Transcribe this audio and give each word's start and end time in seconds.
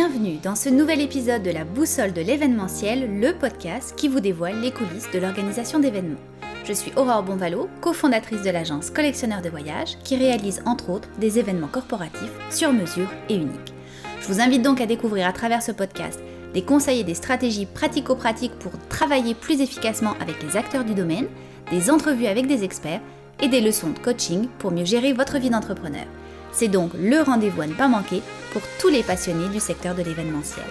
Bienvenue 0.00 0.38
dans 0.40 0.54
ce 0.54 0.68
nouvel 0.68 1.00
épisode 1.00 1.42
de 1.42 1.50
la 1.50 1.64
Boussole 1.64 2.12
de 2.12 2.20
l'événementiel, 2.20 3.18
le 3.18 3.32
podcast 3.32 3.96
qui 3.96 4.06
vous 4.06 4.20
dévoile 4.20 4.60
les 4.60 4.70
coulisses 4.70 5.10
de 5.12 5.18
l'organisation 5.18 5.80
d'événements. 5.80 6.20
Je 6.64 6.72
suis 6.72 6.92
Aurore 6.94 7.24
Bonvalo, 7.24 7.68
cofondatrice 7.80 8.42
de 8.42 8.50
l'agence 8.50 8.90
Collectionneur 8.90 9.42
de 9.42 9.48
voyages, 9.48 9.98
qui 10.04 10.14
réalise 10.14 10.62
entre 10.66 10.90
autres 10.90 11.08
des 11.18 11.40
événements 11.40 11.66
corporatifs 11.66 12.30
sur 12.48 12.72
mesure 12.72 13.10
et 13.28 13.34
uniques. 13.34 13.74
Je 14.20 14.28
vous 14.28 14.40
invite 14.40 14.62
donc 14.62 14.80
à 14.80 14.86
découvrir 14.86 15.26
à 15.26 15.32
travers 15.32 15.64
ce 15.64 15.72
podcast 15.72 16.20
des 16.54 16.62
conseils 16.62 17.00
et 17.00 17.04
des 17.04 17.14
stratégies 17.14 17.66
pratico-pratiques 17.66 18.56
pour 18.60 18.70
travailler 18.88 19.34
plus 19.34 19.60
efficacement 19.60 20.14
avec 20.20 20.40
les 20.44 20.56
acteurs 20.56 20.84
du 20.84 20.94
domaine, 20.94 21.26
des 21.72 21.90
entrevues 21.90 22.28
avec 22.28 22.46
des 22.46 22.62
experts 22.62 23.00
et 23.42 23.48
des 23.48 23.60
leçons 23.60 23.90
de 23.90 23.98
coaching 23.98 24.46
pour 24.60 24.70
mieux 24.70 24.84
gérer 24.84 25.12
votre 25.12 25.38
vie 25.38 25.50
d'entrepreneur. 25.50 26.06
C'est 26.52 26.68
donc 26.68 26.92
le 26.94 27.20
rendez-vous 27.20 27.62
à 27.62 27.66
ne 27.66 27.74
pas 27.74 27.88
manquer 27.88 28.22
pour 28.58 28.68
tous 28.80 28.88
les 28.88 29.04
passionnés 29.04 29.48
du 29.50 29.60
secteur 29.60 29.94
de 29.94 30.02
l'événementiel. 30.02 30.66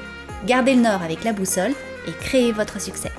Gardez 0.46 0.76
le 0.76 0.82
nord 0.82 1.02
avec 1.02 1.24
la 1.24 1.32
boussole 1.32 1.72
et 2.06 2.12
créez 2.20 2.52
votre 2.52 2.82
succès. 2.82 3.12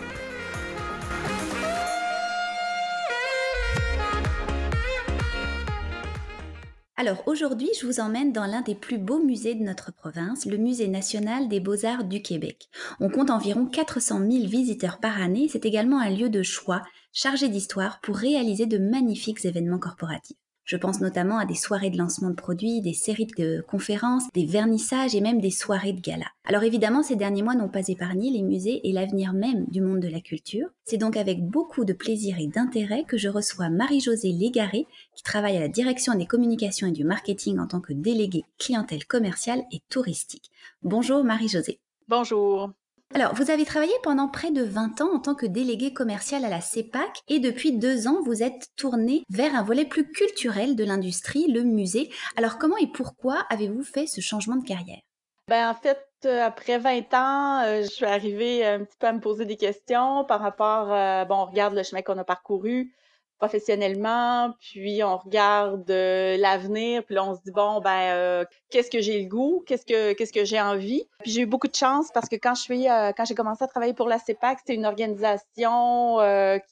Alors 6.98 7.22
aujourd'hui, 7.24 7.70
je 7.80 7.86
vous 7.86 7.98
emmène 7.98 8.32
dans 8.32 8.44
l'un 8.44 8.60
des 8.60 8.74
plus 8.74 8.98
beaux 8.98 9.22
musées 9.22 9.54
de 9.54 9.62
notre 9.62 9.90
province, 9.90 10.44
le 10.44 10.58
Musée 10.58 10.88
national 10.88 11.48
des 11.48 11.60
beaux-arts 11.60 12.04
du 12.04 12.20
Québec. 12.20 12.68
On 13.00 13.08
compte 13.08 13.30
environ 13.30 13.64
400 13.64 14.18
000 14.18 14.46
visiteurs 14.48 14.98
par 14.98 15.22
année. 15.22 15.48
C'est 15.50 15.64
également 15.64 15.98
un 15.98 16.10
lieu 16.10 16.28
de 16.28 16.42
choix 16.42 16.82
chargé 17.14 17.48
d'histoire 17.48 18.00
pour 18.02 18.16
réaliser 18.16 18.66
de 18.66 18.76
magnifiques 18.76 19.46
événements 19.46 19.78
corporatifs. 19.78 20.36
Je 20.68 20.76
pense 20.76 21.00
notamment 21.00 21.38
à 21.38 21.46
des 21.46 21.54
soirées 21.54 21.88
de 21.88 21.96
lancement 21.96 22.28
de 22.28 22.34
produits, 22.34 22.82
des 22.82 22.92
séries 22.92 23.24
de 23.38 23.64
conférences, 23.66 24.24
des 24.34 24.44
vernissages 24.44 25.14
et 25.14 25.22
même 25.22 25.40
des 25.40 25.50
soirées 25.50 25.94
de 25.94 26.00
gala. 26.02 26.26
Alors 26.44 26.62
évidemment, 26.62 27.02
ces 27.02 27.16
derniers 27.16 27.42
mois 27.42 27.54
n'ont 27.54 27.70
pas 27.70 27.88
épargné 27.88 28.30
les 28.30 28.42
musées 28.42 28.86
et 28.86 28.92
l'avenir 28.92 29.32
même 29.32 29.64
du 29.68 29.80
monde 29.80 30.00
de 30.00 30.08
la 30.08 30.20
culture. 30.20 30.68
C'est 30.84 30.98
donc 30.98 31.16
avec 31.16 31.42
beaucoup 31.42 31.86
de 31.86 31.94
plaisir 31.94 32.36
et 32.38 32.48
d'intérêt 32.48 33.04
que 33.04 33.16
je 33.16 33.30
reçois 33.30 33.70
Marie-Josée 33.70 34.32
Légaré, 34.32 34.86
qui 35.16 35.22
travaille 35.22 35.56
à 35.56 35.60
la 35.60 35.68
direction 35.68 36.14
des 36.14 36.26
communications 36.26 36.86
et 36.86 36.92
du 36.92 37.04
marketing 37.04 37.58
en 37.58 37.66
tant 37.66 37.80
que 37.80 37.94
déléguée 37.94 38.44
clientèle 38.58 39.06
commerciale 39.06 39.62
et 39.72 39.80
touristique. 39.88 40.50
Bonjour 40.82 41.24
Marie-Josée. 41.24 41.80
Bonjour. 42.08 42.72
Alors, 43.14 43.34
vous 43.34 43.50
avez 43.50 43.64
travaillé 43.64 43.92
pendant 44.02 44.28
près 44.28 44.50
de 44.50 44.62
20 44.62 45.00
ans 45.00 45.14
en 45.14 45.18
tant 45.18 45.34
que 45.34 45.46
délégué 45.46 45.94
commercial 45.94 46.44
à 46.44 46.50
la 46.50 46.60
CEPAC 46.60 47.22
et 47.28 47.38
depuis 47.38 47.72
deux 47.72 48.06
ans, 48.06 48.20
vous 48.22 48.42
êtes 48.42 48.68
tourné 48.76 49.22
vers 49.30 49.54
un 49.54 49.62
volet 49.62 49.86
plus 49.86 50.10
culturel 50.10 50.76
de 50.76 50.84
l'industrie, 50.84 51.50
le 51.50 51.62
musée. 51.62 52.10
Alors, 52.36 52.58
comment 52.58 52.76
et 52.76 52.86
pourquoi 52.86 53.46
avez-vous 53.48 53.82
fait 53.82 54.06
ce 54.06 54.20
changement 54.20 54.56
de 54.56 54.64
carrière? 54.64 55.00
Ben, 55.48 55.70
en 55.70 55.74
fait, 55.74 56.06
euh, 56.26 56.44
après 56.44 56.78
20 56.78 57.14
ans, 57.14 57.62
euh, 57.62 57.82
je 57.82 57.88
suis 57.88 58.04
arrivée 58.04 58.66
un 58.66 58.84
petit 58.84 58.98
peu 58.98 59.06
à 59.06 59.12
me 59.14 59.20
poser 59.20 59.46
des 59.46 59.56
questions 59.56 60.24
par 60.26 60.40
rapport, 60.40 60.92
euh, 60.92 61.24
bon, 61.24 61.36
on 61.36 61.46
regarde 61.46 61.74
le 61.74 61.82
chemin 61.82 62.02
qu'on 62.02 62.18
a 62.18 62.24
parcouru, 62.24 62.92
professionnellement, 63.38 64.52
puis 64.60 65.02
on 65.02 65.16
regarde 65.16 65.88
euh, 65.90 66.36
l'avenir, 66.36 67.04
puis 67.04 67.14
là 67.14 67.24
on 67.24 67.34
se 67.34 67.40
dit 67.44 67.52
bon 67.52 67.80
ben 67.80 68.12
euh, 68.14 68.44
qu'est-ce 68.70 68.90
que 68.90 69.00
j'ai 69.00 69.22
le 69.22 69.28
goût, 69.28 69.62
qu'est-ce 69.66 69.86
que 69.86 70.12
qu'est-ce 70.12 70.32
que 70.32 70.44
j'ai 70.44 70.60
envie? 70.60 71.04
Puis 71.20 71.32
j'ai 71.32 71.42
eu 71.42 71.46
beaucoup 71.46 71.68
de 71.68 71.74
chance 71.74 72.08
parce 72.12 72.28
que 72.28 72.36
quand 72.36 72.54
je 72.54 72.62
suis 72.62 72.88
euh, 72.88 73.12
quand 73.16 73.24
j'ai 73.24 73.34
commencé 73.34 73.62
à 73.62 73.68
travailler 73.68 73.94
pour 73.94 74.08
la 74.08 74.18
CEPAC, 74.18 74.58
c'était 74.60 74.74
une 74.74 74.86
organisation 74.86 76.18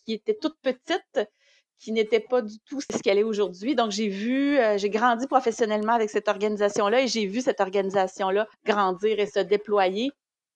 qui 0.05 0.15
était 0.15 0.37
toute 0.41 0.57
petite, 0.61 1.21
qui 1.79 1.93
n'était 1.93 2.21
pas 2.21 2.43
du 2.43 2.59
tout 2.69 2.81
ce 2.81 2.99
qu'elle 2.99 3.19
est 3.19 3.25
aujourd'hui. 3.25 3.75
Donc 3.75 3.93
j'ai 3.93 4.09
vu 4.09 4.59
j'ai 4.77 4.91
grandi 4.91 5.27
professionnellement 5.27 5.93
avec 5.93 6.11
cette 6.11 6.29
organisation 6.29 6.89
là 6.89 7.01
et 7.01 7.09
j'ai 7.09 7.27
vu 7.27 7.41
cette 7.41 7.61
organisation 7.61 8.31
là 8.31 8.47
grandir 8.65 9.19
et 9.21 9.27
se 9.27 9.41
déployer. 9.41 10.11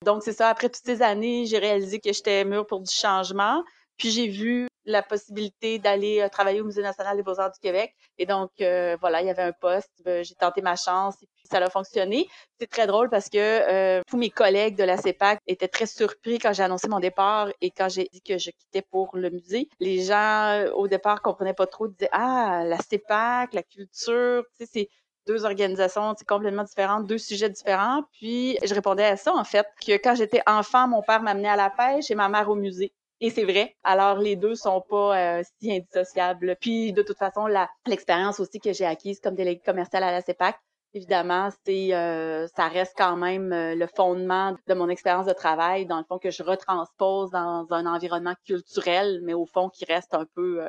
Donc 0.05 0.23
c'est 0.23 0.33
ça 0.33 0.49
après 0.49 0.67
toutes 0.69 0.85
ces 0.85 1.01
années, 1.01 1.45
j'ai 1.45 1.59
réalisé 1.59 1.99
que 1.99 2.11
j'étais 2.11 2.43
mûre 2.43 2.65
pour 2.65 2.81
du 2.81 2.91
changement. 2.91 3.63
Puis 3.97 4.09
j'ai 4.09 4.27
vu 4.27 4.67
la 4.85 5.03
possibilité 5.03 5.79
d'aller 5.79 6.21
euh, 6.21 6.29
travailler 6.29 6.61
au 6.61 6.65
Musée 6.65 6.81
national 6.81 7.17
des 7.17 7.23
beaux-arts 7.23 7.51
du 7.51 7.59
Québec. 7.59 7.95
Et 8.17 8.25
donc, 8.25 8.51
euh, 8.61 8.97
voilà, 8.99 9.21
il 9.21 9.27
y 9.27 9.29
avait 9.29 9.43
un 9.43 9.51
poste. 9.51 9.91
Ben, 10.03 10.23
j'ai 10.23 10.35
tenté 10.35 10.61
ma 10.61 10.75
chance 10.75 11.15
et 11.21 11.27
puis 11.35 11.45
ça 11.49 11.57
a 11.57 11.69
fonctionné. 11.69 12.27
C'est 12.59 12.69
très 12.69 12.87
drôle 12.87 13.09
parce 13.09 13.29
que 13.29 13.37
euh, 13.37 14.01
tous 14.07 14.17
mes 14.17 14.29
collègues 14.29 14.75
de 14.75 14.83
la 14.83 14.97
CEPAC 14.97 15.39
étaient 15.47 15.67
très 15.67 15.85
surpris 15.85 16.39
quand 16.39 16.53
j'ai 16.53 16.63
annoncé 16.63 16.87
mon 16.87 16.99
départ 16.99 17.49
et 17.61 17.71
quand 17.71 17.89
j'ai 17.89 18.07
dit 18.11 18.21
que 18.21 18.37
je 18.37 18.51
quittais 18.51 18.81
pour 18.81 19.15
le 19.15 19.29
musée. 19.29 19.69
Les 19.79 20.03
gens, 20.03 20.65
au 20.75 20.87
départ, 20.87 21.21
comprenaient 21.21 21.53
pas 21.53 21.67
trop, 21.67 21.87
disaient 21.87 22.09
«Ah, 22.11 22.63
la 22.65 22.77
CEPAC, 22.77 23.53
la 23.53 23.63
culture, 23.63 24.43
tu 24.57 24.65
sais, 24.65 24.69
c'est 24.71 24.89
deux 25.27 25.45
organisations 25.45 26.15
complètement 26.27 26.63
différentes, 26.63 27.07
deux 27.07 27.17
sujets 27.17 27.49
différents. 27.49 28.03
Puis 28.13 28.57
je 28.63 28.73
répondais 28.73 29.05
à 29.05 29.17
ça, 29.17 29.33
en 29.33 29.43
fait, 29.43 29.67
que 29.85 29.93
quand 29.93 30.15
j'étais 30.15 30.41
enfant, 30.47 30.87
mon 30.87 31.01
père 31.01 31.21
m'amenait 31.21 31.49
à 31.49 31.55
la 31.55 31.69
pêche 31.69 32.09
et 32.11 32.15
ma 32.15 32.29
mère 32.29 32.49
au 32.49 32.55
musée. 32.55 32.91
Et 33.21 33.29
c'est 33.29 33.43
vrai. 33.43 33.75
Alors, 33.83 34.17
les 34.17 34.35
deux 34.35 34.55
sont 34.55 34.81
pas 34.81 35.39
euh, 35.39 35.43
si 35.59 35.71
indissociables. 35.71 36.57
Puis, 36.59 36.91
de 36.91 37.03
toute 37.03 37.17
façon, 37.19 37.47
l'expérience 37.85 38.39
aussi 38.39 38.59
que 38.59 38.73
j'ai 38.73 38.85
acquise 38.85 39.19
comme 39.19 39.35
délégué 39.35 39.61
commercial 39.63 40.03
à 40.03 40.11
la 40.11 40.21
CEPAC, 40.21 40.57
évidemment, 40.95 41.49
c'est 41.63 41.93
euh, 41.93 42.47
ça 42.55 42.67
reste 42.67 42.93
quand 42.97 43.17
même 43.17 43.53
euh, 43.53 43.75
le 43.75 43.85
fondement 43.85 44.57
de 44.67 44.73
mon 44.73 44.89
expérience 44.89 45.27
de 45.27 45.33
travail, 45.33 45.85
dans 45.85 45.99
le 45.99 46.03
fond, 46.05 46.17
que 46.17 46.31
je 46.31 46.41
retranspose 46.41 47.29
dans 47.29 47.67
un 47.69 47.85
environnement 47.85 48.33
culturel, 48.43 49.21
mais 49.23 49.35
au 49.35 49.45
fond, 49.45 49.69
qui 49.69 49.85
reste 49.85 50.15
un 50.15 50.25
peu 50.35 50.59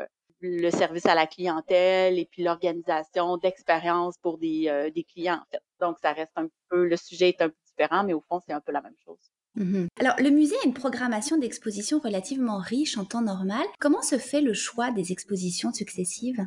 le 0.41 0.71
service 0.71 1.07
à 1.07 1.15
la 1.15 1.27
clientèle 1.27 2.19
et 2.19 2.27
puis 2.27 2.43
l'organisation 2.43 3.39
d'expérience 3.39 4.19
pour 4.19 4.37
des, 4.39 4.91
des 4.95 5.05
clients, 5.05 5.41
en 5.41 5.51
fait. 5.51 5.63
Donc, 5.81 5.97
ça 6.03 6.13
reste 6.13 6.33
un 6.37 6.49
peu, 6.69 6.85
le 6.85 6.97
sujet 6.99 7.31
est 7.31 7.41
un 7.41 7.49
peu 7.49 7.57
différent, 7.67 8.05
mais 8.05 8.13
au 8.13 8.21
fond, 8.21 8.41
c'est 8.47 8.53
un 8.53 8.61
peu 8.61 8.73
la 8.73 8.83
même 8.83 8.97
chose. 9.05 9.31
Mmh 9.55 9.87
Alors, 10.01 10.15
le 10.19 10.31
musée 10.31 10.57
a 10.63 10.67
une 10.67 10.75
programmation 10.75 11.37
d'expositions 11.37 11.99
relativement 11.99 12.59
riche 12.59 12.97
en 12.97 13.05
temps 13.05 13.21
normal. 13.21 13.65
Comment 13.79 14.03
se 14.03 14.19
fait 14.19 14.41
le 14.41 14.55
choix 14.55 14.91
des 14.91 15.13
expositions 15.13 15.73
successives? 15.73 16.47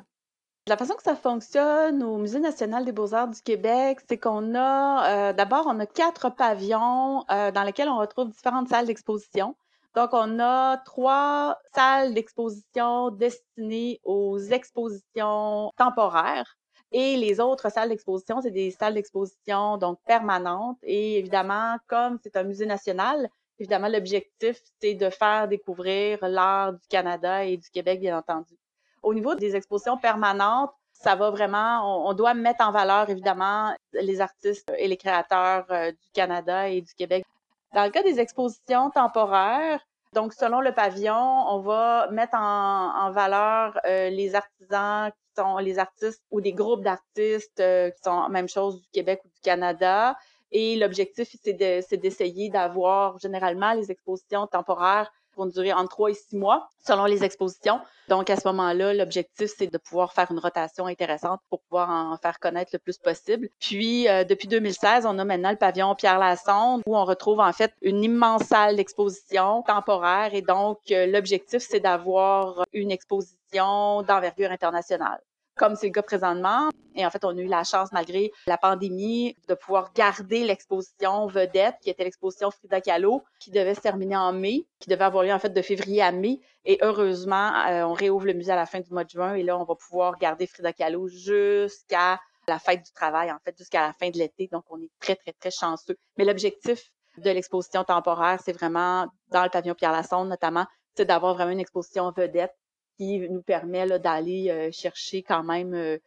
La 0.68 0.78
façon 0.78 0.96
que 0.96 1.04
ça 1.04 1.16
fonctionne 1.16 2.02
au 2.02 2.18
Musée 2.18 2.40
national 2.40 2.86
des 2.86 2.92
beaux-arts 2.92 3.28
du 3.28 3.40
Québec, 3.42 4.00
c'est 4.10 4.18
qu'on 4.18 4.56
a, 4.56 5.30
euh, 5.30 5.34
d'abord, 5.34 5.68
on 5.68 5.80
a 5.80 5.86
quatre 5.86 6.32
pavillons 6.32 7.24
euh, 7.30 7.52
dans 7.52 7.62
lesquels 7.62 7.88
on 7.88 8.00
retrouve 8.00 8.32
différentes 8.32 8.70
salles 8.70 8.88
d'exposition. 8.88 9.56
Donc, 9.96 10.10
on 10.14 10.40
a 10.40 10.78
trois 10.78 11.60
salles 11.76 12.16
d'exposition 12.16 13.12
destinées 13.12 14.00
aux 14.04 14.40
expositions 14.40 15.72
temporaires. 15.78 16.58
Et 16.98 17.18
les 17.18 17.42
autres 17.42 17.70
salles 17.70 17.90
d'exposition, 17.90 18.40
c'est 18.40 18.52
des 18.52 18.72
salles 18.72 18.94
d'exposition 18.94 19.76
donc 19.76 20.00
permanentes. 20.08 20.78
Et 20.82 21.20
évidemment, 21.20 21.76
comme 21.88 22.20
c'est 22.24 22.38
un 22.38 22.44
musée 22.44 22.66
national, 22.66 23.30
évidemment, 23.60 23.90
l'objectif, 23.90 24.62
c'est 24.80 24.94
de 24.94 25.10
faire 25.10 25.50
découvrir 25.50 26.20
l'art 26.22 26.72
du 26.72 26.88
Canada 26.88 27.44
et 27.44 27.58
du 27.58 27.70
Québec, 27.70 28.00
bien 28.00 28.18
entendu. 28.18 28.56
Au 29.04 29.14
niveau 29.14 29.36
des 29.36 29.58
expositions 29.58 29.98
permanentes, 29.98 30.72
ça 30.94 31.16
va 31.16 31.32
vraiment, 31.32 32.08
on, 32.08 32.14
doit 32.14 32.34
mettre 32.34 32.66
en 32.66 32.72
valeur, 32.72 33.10
évidemment, 33.10 33.76
les 33.92 34.22
artistes 34.22 34.72
et 34.78 34.88
les 34.88 34.96
créateurs 34.96 35.66
euh, 35.72 35.92
du 35.92 36.10
Canada 36.14 36.70
et 36.70 36.80
du 36.80 36.94
Québec. 36.94 37.26
Dans 37.74 37.84
le 37.84 37.90
cas 37.90 38.04
des 38.04 38.22
expositions 38.22 38.90
temporaires, 38.90 39.82
donc, 40.14 40.32
selon 40.32 40.62
le 40.62 40.72
pavillon, 40.72 41.14
on 41.50 41.60
va 41.60 42.08
mettre 42.10 42.38
en, 42.38 43.12
valeur 43.12 43.78
euh, 43.86 44.10
les 44.10 44.34
artisans 44.34 45.12
sont 45.36 45.58
les 45.58 45.80
artistes 45.80 46.24
ou 46.32 46.42
des 46.42 46.54
groupes 46.54 46.84
d'artistes 46.84 47.60
euh, 47.60 47.90
qui 47.90 48.02
sont 48.04 48.30
même 48.30 48.50
chose 48.50 48.82
du 48.82 48.88
Québec 48.92 49.22
ou 49.26 49.28
du 49.28 49.42
Canada. 49.42 50.16
Et 50.52 50.76
l'objectif, 50.78 51.36
c'est 51.44 51.98
d'essayer 51.98 52.50
d'avoir 52.50 53.18
généralement 53.20 53.74
les 53.74 53.92
expositions 53.92 54.48
temporaires 54.48 55.12
vont 55.36 55.46
durer 55.46 55.74
entre 55.74 55.90
trois 55.90 56.10
et 56.10 56.14
six 56.14 56.38
mois 56.38 56.68
selon 56.86 57.06
les 57.06 57.24
expositions. 57.24 57.80
Donc, 58.08 58.30
à 58.30 58.36
ce 58.36 58.48
moment-là, 58.48 58.94
l'objectif, 58.94 59.52
c'est 59.58 59.68
de 59.68 59.78
pouvoir 59.78 60.14
faire 60.14 60.32
une 60.32 60.40
rotation 60.40 60.86
intéressante 60.86 61.42
pour 61.50 61.62
pouvoir 61.64 61.90
en 61.90 62.18
faire 62.18 62.40
connaître 62.40 62.72
le 62.74 62.80
plus 62.80 62.98
possible. 62.98 63.50
Puis, 63.60 64.08
euh, 64.08 64.24
depuis 64.24 64.48
2016, 64.48 65.06
on 65.06 65.18
a 65.18 65.26
maintenant 65.26 65.50
le 65.50 65.58
pavillon 65.58 65.96
Pierre 65.96 66.20
Lassonde 66.20 66.84
où 66.86 66.96
on 66.96 67.06
retrouve 67.06 67.40
en 67.40 67.52
fait 67.52 67.74
une 67.82 68.04
immense 68.04 68.44
salle 68.44 68.76
d'exposition 68.76 69.64
temporaire. 69.64 70.34
Et 70.34 70.42
donc, 70.42 70.80
euh, 70.92 71.08
l'objectif, 71.08 71.66
c'est 71.68 71.80
d'avoir 71.80 72.64
une 72.74 72.92
exposition 72.92 73.36
d'envergure 73.56 74.52
internationale 74.52 75.22
comme 75.56 75.76
c'est 75.76 75.88
le 75.88 75.94
cas 75.94 76.02
présentement. 76.02 76.70
Et 76.96 77.06
en 77.06 77.10
fait, 77.10 77.26
on 77.26 77.30
a 77.30 77.42
eu 77.42 77.48
la 77.48 77.64
chance, 77.64 77.92
malgré 77.92 78.32
la 78.48 78.58
pandémie, 78.58 79.36
de 79.48 79.54
pouvoir 79.54 79.92
garder 79.94 80.44
l'exposition 80.44 81.28
vedette, 81.28 81.76
qui 81.82 81.90
était 81.90 82.04
l'exposition 82.04 82.52
Frida 82.52 82.82
Kahlo, 82.82 83.24
qui 83.40 83.52
devait 83.52 83.76
se 83.76 83.82
terminer 83.82 84.16
en 84.16 84.32
mai, 84.32 84.66
qui 84.80 84.90
devait 84.90 85.04
avoir 85.04 85.24
lieu 85.24 85.34
en 85.34 85.40
fait 85.40 85.50
de 85.50 85.62
février 85.62 86.02
à 86.02 86.12
mai. 86.12 86.40
Et 86.64 86.78
heureusement, 86.82 87.52
euh, 87.68 87.84
on 87.84 87.94
réouvre 87.94 88.26
le 88.26 88.34
musée 88.34 88.52
à 88.52 88.56
la 88.56 88.66
fin 88.66 88.80
du 88.80 88.92
mois 88.92 89.04
de 89.04 89.10
juin 89.10 89.34
et 89.34 89.44
là, 89.44 89.58
on 89.58 89.66
va 89.66 89.76
pouvoir 89.76 90.18
garder 90.18 90.48
Frida 90.48 90.74
Kahlo 90.74 91.08
jusqu'à 91.08 92.20
la 92.48 92.60
fête 92.60 92.84
du 92.84 92.92
travail, 92.92 93.32
en 93.32 93.40
fait, 93.44 93.58
jusqu'à 93.58 93.82
la 93.82 93.94
fin 93.94 94.10
de 94.10 94.18
l'été. 94.18 94.48
Donc, 94.52 94.64
on 94.70 94.80
est 94.82 94.92
très, 95.00 95.16
très, 95.16 95.34
très 95.34 95.52
chanceux. 95.52 95.98
Mais 96.18 96.26
l'objectif 96.26 96.92
de 97.18 97.30
l'exposition 97.30 97.84
temporaire, 97.84 98.40
c'est 98.44 98.54
vraiment, 98.54 99.08
dans 99.30 99.44
le 99.44 99.50
pavillon 99.50 99.74
Pierre-Lassonde 99.74 100.28
notamment, 100.28 100.66
c'est 100.96 101.06
d'avoir 101.06 101.34
vraiment 101.34 101.52
une 101.52 101.60
exposition 101.60 102.12
vedette 102.16 102.56
qui 102.98 103.20
nous 103.30 103.42
permet 103.42 104.00
d'aller 104.00 104.50
euh, 104.50 104.70
chercher 104.72 105.24
quand 105.24 105.44
même 105.44 105.74
euh, 105.74 105.98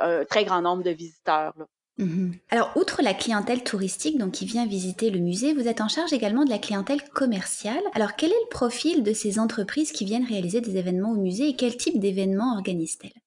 un 0.00 0.24
très 0.24 0.44
grand 0.44 0.62
nombre 0.62 0.82
de 0.82 0.90
visiteurs. 0.90 1.54
Mmh 1.98 2.32
Alors, 2.50 2.72
outre 2.76 3.02
la 3.02 3.14
clientèle 3.14 3.64
touristique 3.64 4.18
donc 4.18 4.32
qui 4.32 4.44
vient 4.44 4.66
visiter 4.66 5.10
le 5.10 5.18
musée, 5.18 5.54
vous 5.54 5.66
êtes 5.66 5.80
en 5.80 5.88
charge 5.88 6.12
également 6.12 6.44
de 6.44 6.50
la 6.50 6.58
clientèle 6.58 7.02
commerciale. 7.10 7.82
Alors, 7.94 8.16
quel 8.16 8.30
est 8.30 8.42
le 8.44 8.48
profil 8.50 9.02
de 9.02 9.12
ces 9.12 9.38
entreprises 9.38 9.92
qui 9.92 10.04
viennent 10.04 10.26
réaliser 10.26 10.60
des 10.60 10.76
événements 10.76 11.12
au 11.12 11.16
musée 11.16 11.48
et 11.48 11.56
quel 11.56 11.76
type 11.76 11.98
d'événements 11.98 12.54
organisent-elles? 12.54 13.18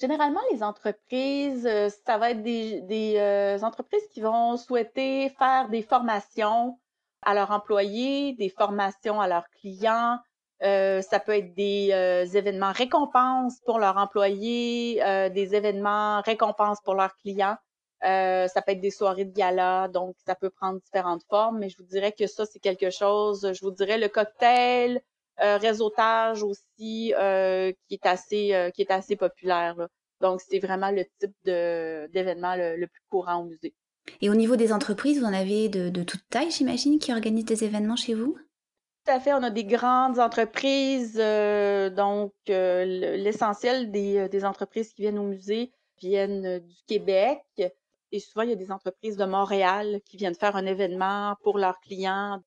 Généralement, 0.00 0.40
les 0.52 0.62
entreprises, 0.62 1.68
ça 2.06 2.18
va 2.18 2.30
être 2.30 2.42
des 2.42 3.58
entreprises 3.62 4.06
qui 4.12 4.20
vont 4.20 4.56
souhaiter 4.56 5.28
faire 5.38 5.68
des 5.68 5.82
formations 5.82 6.78
à 7.22 7.34
leurs 7.34 7.50
employés, 7.50 8.34
des 8.34 8.48
formations 8.48 9.20
à 9.20 9.28
leurs 9.28 9.48
clients. 9.50 10.18
Heu, 10.62 11.00
ça 11.02 11.20
peut 11.20 11.32
être 11.36 11.54
des, 11.54 11.90
heu, 11.92 12.36
événements 12.36 12.72
récompenses 12.72 13.58
pour 13.64 13.78
leurs 13.78 13.96
employés, 13.96 15.00
heu, 15.04 15.30
des 15.30 15.54
événements 15.54 16.20
récompenses 16.22 16.78
pour 16.84 16.94
leurs 16.94 17.16
clients. 17.16 17.56
Heu, 18.04 18.46
ça 18.48 18.62
peut 18.62 18.72
être 18.72 18.80
des 18.80 18.90
soirées 18.90 19.24
de 19.24 19.32
gala, 19.32 19.88
donc 19.88 20.16
ça 20.26 20.34
peut 20.34 20.50
prendre 20.50 20.80
différentes 20.80 21.22
formes, 21.28 21.58
mais 21.58 21.68
je 21.68 21.76
vous 21.78 21.84
dirais 21.84 22.12
que 22.12 22.26
ça, 22.26 22.46
c'est 22.46 22.60
quelque 22.60 22.90
chose 22.90 23.52
je 23.52 23.60
vous 23.64 23.72
dirais 23.72 23.98
le 23.98 24.08
cocktail, 24.08 25.00
heu, 25.42 25.56
réseautage 25.56 26.42
aussi, 26.42 27.14
heu, 27.18 27.72
qui 27.88 27.94
est 27.94 28.06
assez, 28.06 28.70
qui 28.74 28.82
est 28.82 28.90
assez 28.90 29.16
populaire, 29.16 29.76
là. 29.76 29.88
Donc 30.20 30.40
c'est 30.40 30.58
vraiment 30.58 30.90
le 30.90 31.04
type 31.20 31.34
d'événement 31.44 32.56
le 32.56 32.76
le 32.76 32.86
plus 32.88 33.02
courant 33.10 33.36
au 33.42 33.44
musée. 33.44 33.74
Et 34.20 34.30
au 34.30 34.34
niveau 34.36 34.54
des 34.56 34.72
entreprises, 34.72 35.18
vous 35.18 35.24
en 35.26 35.32
avez 35.32 35.68
de 35.68 35.88
de 35.90 36.02
toute 36.04 36.22
taille, 36.30 36.50
j'imagine, 36.52 36.98
qui 37.00 37.12
organisent 37.12 37.44
des 37.46 37.64
événements 37.64 37.96
chez 37.96 38.14
vous? 38.14 38.36
Tout 39.08 39.14
à 39.14 39.20
fait, 39.20 39.32
on 39.32 39.42
a 39.42 39.48
des 39.48 39.64
grandes 39.64 40.18
entreprises, 40.18 41.18
heu, 41.18 41.88
donc 41.90 42.34
le 42.46 43.16
l'essentiel 43.16 43.90
des, 43.90 44.18
heu, 44.18 44.28
des 44.28 44.44
entreprises 44.44 44.92
qui 44.92 45.00
viennent 45.00 45.18
au 45.18 45.22
musée 45.22 45.72
viennent, 45.98 46.44
heu, 46.46 46.60
du 46.60 46.74
Québec 46.86 47.40
et 48.12 48.20
souvent 48.20 48.42
il 48.42 48.50
y 48.50 48.52
a 48.52 48.56
des 48.56 48.70
entreprises 48.70 49.16
de 49.16 49.24
Montréal 49.24 50.00
qui 50.04 50.18
viennent 50.18 50.34
faire 50.34 50.56
un 50.56 50.66
événement 50.66 51.36
pour 51.42 51.56
leurs 51.58 51.80
clients, 51.80 52.42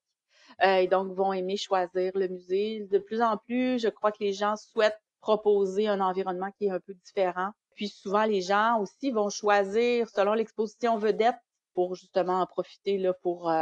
heu 0.64 0.68
et 0.82 0.88
donc 0.88 1.12
vont 1.14 1.32
aimer 1.32 1.56
choisir 1.58 2.12
le 2.16 2.28
musée. 2.28 2.86
De 2.90 2.98
plus 2.98 3.22
en 3.22 3.36
plus, 3.38 3.80
je 3.80 3.88
crois 3.88 4.12
que 4.12 4.22
les 4.24 4.32
gens 4.34 4.56
souhaitent 4.56 5.00
proposer 5.22 5.88
un 5.88 6.00
environnement 6.00 6.50
qui 6.58 6.66
est 6.66 6.70
un 6.70 6.80
peu 6.80 6.94
différent. 6.94 7.50
Puis 7.76 7.88
souvent, 7.88 8.24
les 8.24 8.42
gens 8.42 8.80
aussi 8.80 9.10
vont 9.12 9.30
choisir 9.30 10.08
selon 10.10 10.34
l'exposition 10.34 10.98
vedette 10.98 11.36
pour 11.74 11.96
justement 11.96 12.40
en 12.42 12.46
profiter 12.46 12.98
là, 12.98 13.14
pour, 13.22 13.50
heu, 13.50 13.54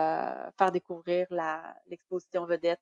faire 0.59 0.73
découvrir 0.73 1.27
l'exposition 1.89 2.47
vedette. 2.47 2.81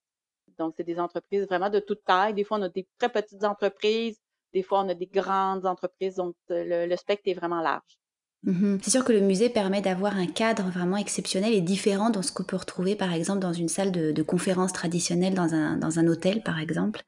Donc, 0.58 0.74
c'est 0.76 0.84
des 0.84 0.98
entreprises 1.00 1.46
vraiment 1.46 1.70
de 1.70 1.80
toute 1.80 2.04
taille. 2.04 2.34
Des 2.34 2.44
fois, 2.44 2.58
on 2.58 2.62
a 2.62 2.68
des 2.68 2.88
très 2.98 3.08
petites 3.10 3.44
entreprises, 3.44 4.18
des 4.54 4.62
fois, 4.62 4.80
on 4.80 4.88
a 4.88 4.94
des 4.94 5.06
grandes 5.06 5.66
entreprises, 5.66 6.16
donc 6.16 6.34
heu, 6.50 6.64
le 6.64 6.86
le 6.86 6.96
spectre 6.96 7.24
est 7.28 7.34
vraiment 7.34 7.60
large. 7.60 7.98
Mmh 8.42 8.78
C'est 8.82 8.90
sûr 8.90 9.04
que 9.04 9.12
le 9.12 9.20
musée 9.20 9.48
permet 9.48 9.80
d'avoir 9.80 10.16
un 10.16 10.26
cadre 10.26 10.68
vraiment 10.70 10.96
exceptionnel 10.96 11.52
et 11.54 11.60
différent 11.60 12.10
de 12.10 12.20
ce 12.20 12.32
qu'on 12.32 12.42
peut 12.42 12.56
retrouver, 12.56 12.96
par 12.96 13.12
exemple, 13.12 13.38
dans 13.38 13.52
une 13.52 13.68
salle 13.68 13.92
de 13.92 14.10
de 14.10 14.22
conférence 14.24 14.72
traditionnelle 14.72 15.34
dans 15.34 15.54
un 15.54 15.76
dans 15.76 16.00
un 16.00 16.06
hôtel, 16.08 16.42
par 16.42 16.58
exemple. 16.58 17.02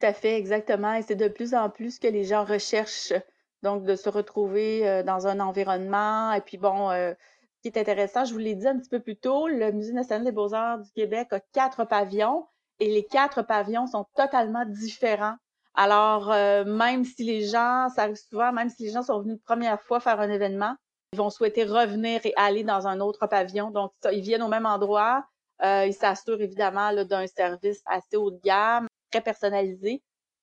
Tout 0.00 0.06
à 0.06 0.12
fait, 0.12 0.36
exactement 0.38 0.94
et 0.94 1.02
c'est 1.02 1.16
de 1.16 1.28
plus 1.28 1.54
en 1.54 1.68
plus 1.70 1.98
que 1.98 2.06
les 2.06 2.24
gens 2.24 2.44
recherchent, 2.44 3.12
donc 3.62 3.84
de 3.84 3.96
se 3.96 4.08
retrouver, 4.08 4.86
heu, 4.88 5.02
dans 5.04 5.26
un 5.26 5.40
environnement 5.40 6.32
et 6.32 6.40
puis 6.40 6.58
bon, 6.58 6.90
heu, 6.92 7.16
ce 7.56 7.60
qui 7.62 7.68
est 7.68 7.78
intéressant, 7.80 8.24
je 8.24 8.32
vous 8.32 8.38
l'ai 8.38 8.54
dit 8.54 8.66
un 8.68 8.78
petit 8.78 8.88
peu 8.90 9.00
plus 9.00 9.16
tôt, 9.16 9.48
le 9.48 9.72
Musée 9.72 9.92
national 9.92 10.24
des 10.24 10.32
beaux-arts 10.32 10.80
du 10.80 10.90
Québec 10.92 11.28
a 11.32 11.40
4 11.40 11.84
pavillons 11.86 12.46
et 12.80 12.88
les 12.90 13.04
4 13.06 13.42
pavillons 13.42 13.86
sont 13.86 14.06
totalement 14.16 14.64
différents. 14.66 15.36
Alors, 15.74 16.32
heu, 16.32 16.64
même 16.64 17.04
si 17.04 17.24
les 17.24 17.42
gens 17.46 17.88
ça 17.94 18.02
arrive 18.04 18.16
souvent, 18.16 18.52
même 18.52 18.68
si 18.70 18.84
les 18.84 18.90
gens 18.92 19.02
sont 19.02 19.20
venus 19.20 19.34
une 19.36 19.40
première 19.42 19.80
fois 19.82 20.00
faire 20.00 20.20
un 20.20 20.30
événement, 20.30 20.76
ils 21.12 21.18
vont 21.18 21.30
souhaiter 21.30 21.64
revenir 21.64 22.20
et 22.24 22.32
aller 22.36 22.64
dans 22.64 22.86
un 22.86 23.00
autre 23.00 23.26
pavillon. 23.26 23.70
Donc 23.70 23.92
ça, 24.02 24.12
ils 24.12 24.22
viennent 24.22 24.42
au 24.42 24.48
même 24.48 24.66
endroit, 24.66 25.24
heu, 25.64 25.86
ils 25.86 25.94
s'assurent 25.94 26.40
évidemment 26.40 26.92
d'un 27.04 27.26
service 27.26 27.82
assez 27.86 28.16
haut 28.16 28.30
de 28.30 28.40
gamme 28.44 28.86
très 29.10 29.20
personnalisés 29.20 30.02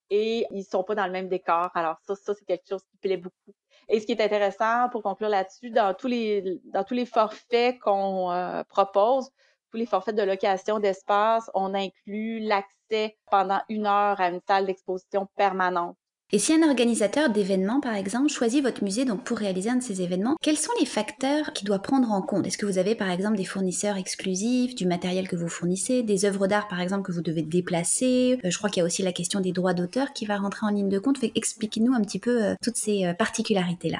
et 0.09 0.45
ils 0.51 0.63
sont 0.65 0.83
pas 0.83 0.95
dans 0.95 1.05
le 1.05 1.11
même 1.11 1.29
décor. 1.29 1.69
Alors 1.75 1.97
ça, 2.05 2.15
ça, 2.15 2.33
c'est 2.33 2.45
quelque 2.45 2.67
chose 2.67 2.83
qui 2.91 2.97
plaît 2.97 3.17
beaucoup. 3.17 3.53
Et 3.89 3.99
ce 3.99 4.05
qui 4.05 4.11
est 4.13 4.21
intéressant 4.21 4.89
pour 4.89 5.03
conclure 5.03 5.29
là-dessus, 5.29 5.69
dans 5.71 5.93
tous 5.93 6.07
les 6.07 6.59
dans 6.65 6.83
tous 6.83 6.93
les 6.93 7.05
forfaits 7.05 7.79
qu'on, 7.79 8.31
heu, 8.31 8.63
propose, 8.69 9.29
tous 9.71 9.77
les 9.77 9.85
forfaits 9.85 10.15
de 10.15 10.23
location 10.23 10.79
d'espace, 10.79 11.49
on 11.53 11.73
inclut 11.73 12.39
l'accès 12.41 13.17
pendant 13.29 13.61
une 13.69 13.87
heure 13.87 14.19
à 14.19 14.29
une 14.29 14.41
salle 14.47 14.65
d'exposition 14.65 15.27
permanente. 15.35 15.97
Et 16.33 16.39
si 16.39 16.53
un 16.53 16.67
organisateur 16.67 17.29
d'événements, 17.29 17.81
par 17.81 17.93
exemple, 17.95 18.29
choisit 18.29 18.63
votre 18.63 18.83
musée 18.85 19.03
donc 19.03 19.23
pour 19.25 19.37
réaliser 19.37 19.69
un 19.69 19.75
de 19.75 19.83
ces 19.83 20.01
événements, 20.01 20.37
quels 20.41 20.57
sont 20.57 20.71
les 20.79 20.85
facteurs 20.85 21.51
qu'il 21.51 21.67
doit 21.67 21.79
prendre 21.79 22.09
en 22.11 22.21
compte? 22.21 22.47
Est-ce 22.47 22.57
que 22.57 22.65
vous 22.65 22.77
avez, 22.77 22.95
par 22.95 23.09
exemple, 23.09 23.35
des 23.35 23.43
fournisseurs 23.43 23.97
exclusifs, 23.97 24.73
du 24.73 24.85
matériel 24.85 25.27
que 25.27 25.35
vous 25.35 25.49
fournissez, 25.49 26.03
des 26.03 26.23
œuvres 26.23 26.47
d'art, 26.47 26.69
par 26.69 26.79
exemple, 26.79 27.03
que 27.03 27.11
vous 27.11 27.21
devez 27.21 27.41
déplacer? 27.41 28.39
Heu, 28.45 28.49
je 28.49 28.57
crois 28.57 28.69
qu'il 28.69 28.79
y 28.79 28.83
a 28.83 28.85
aussi 28.85 29.03
la 29.03 29.11
question 29.11 29.41
des 29.41 29.51
droits 29.51 29.73
d'auteur 29.73 30.13
qui 30.13 30.25
va 30.25 30.37
rentrer 30.37 30.65
en 30.65 30.69
ligne 30.69 30.89
de 30.89 30.99
compte. 30.99 31.17
Expliquez-nous 31.35 31.93
un 31.93 32.01
petit 32.01 32.19
peu, 32.19 32.41
heu, 32.51 32.55
toutes 32.63 32.77
ces, 32.77 33.05
heu, 33.05 33.13
particularités-là. 33.13 33.99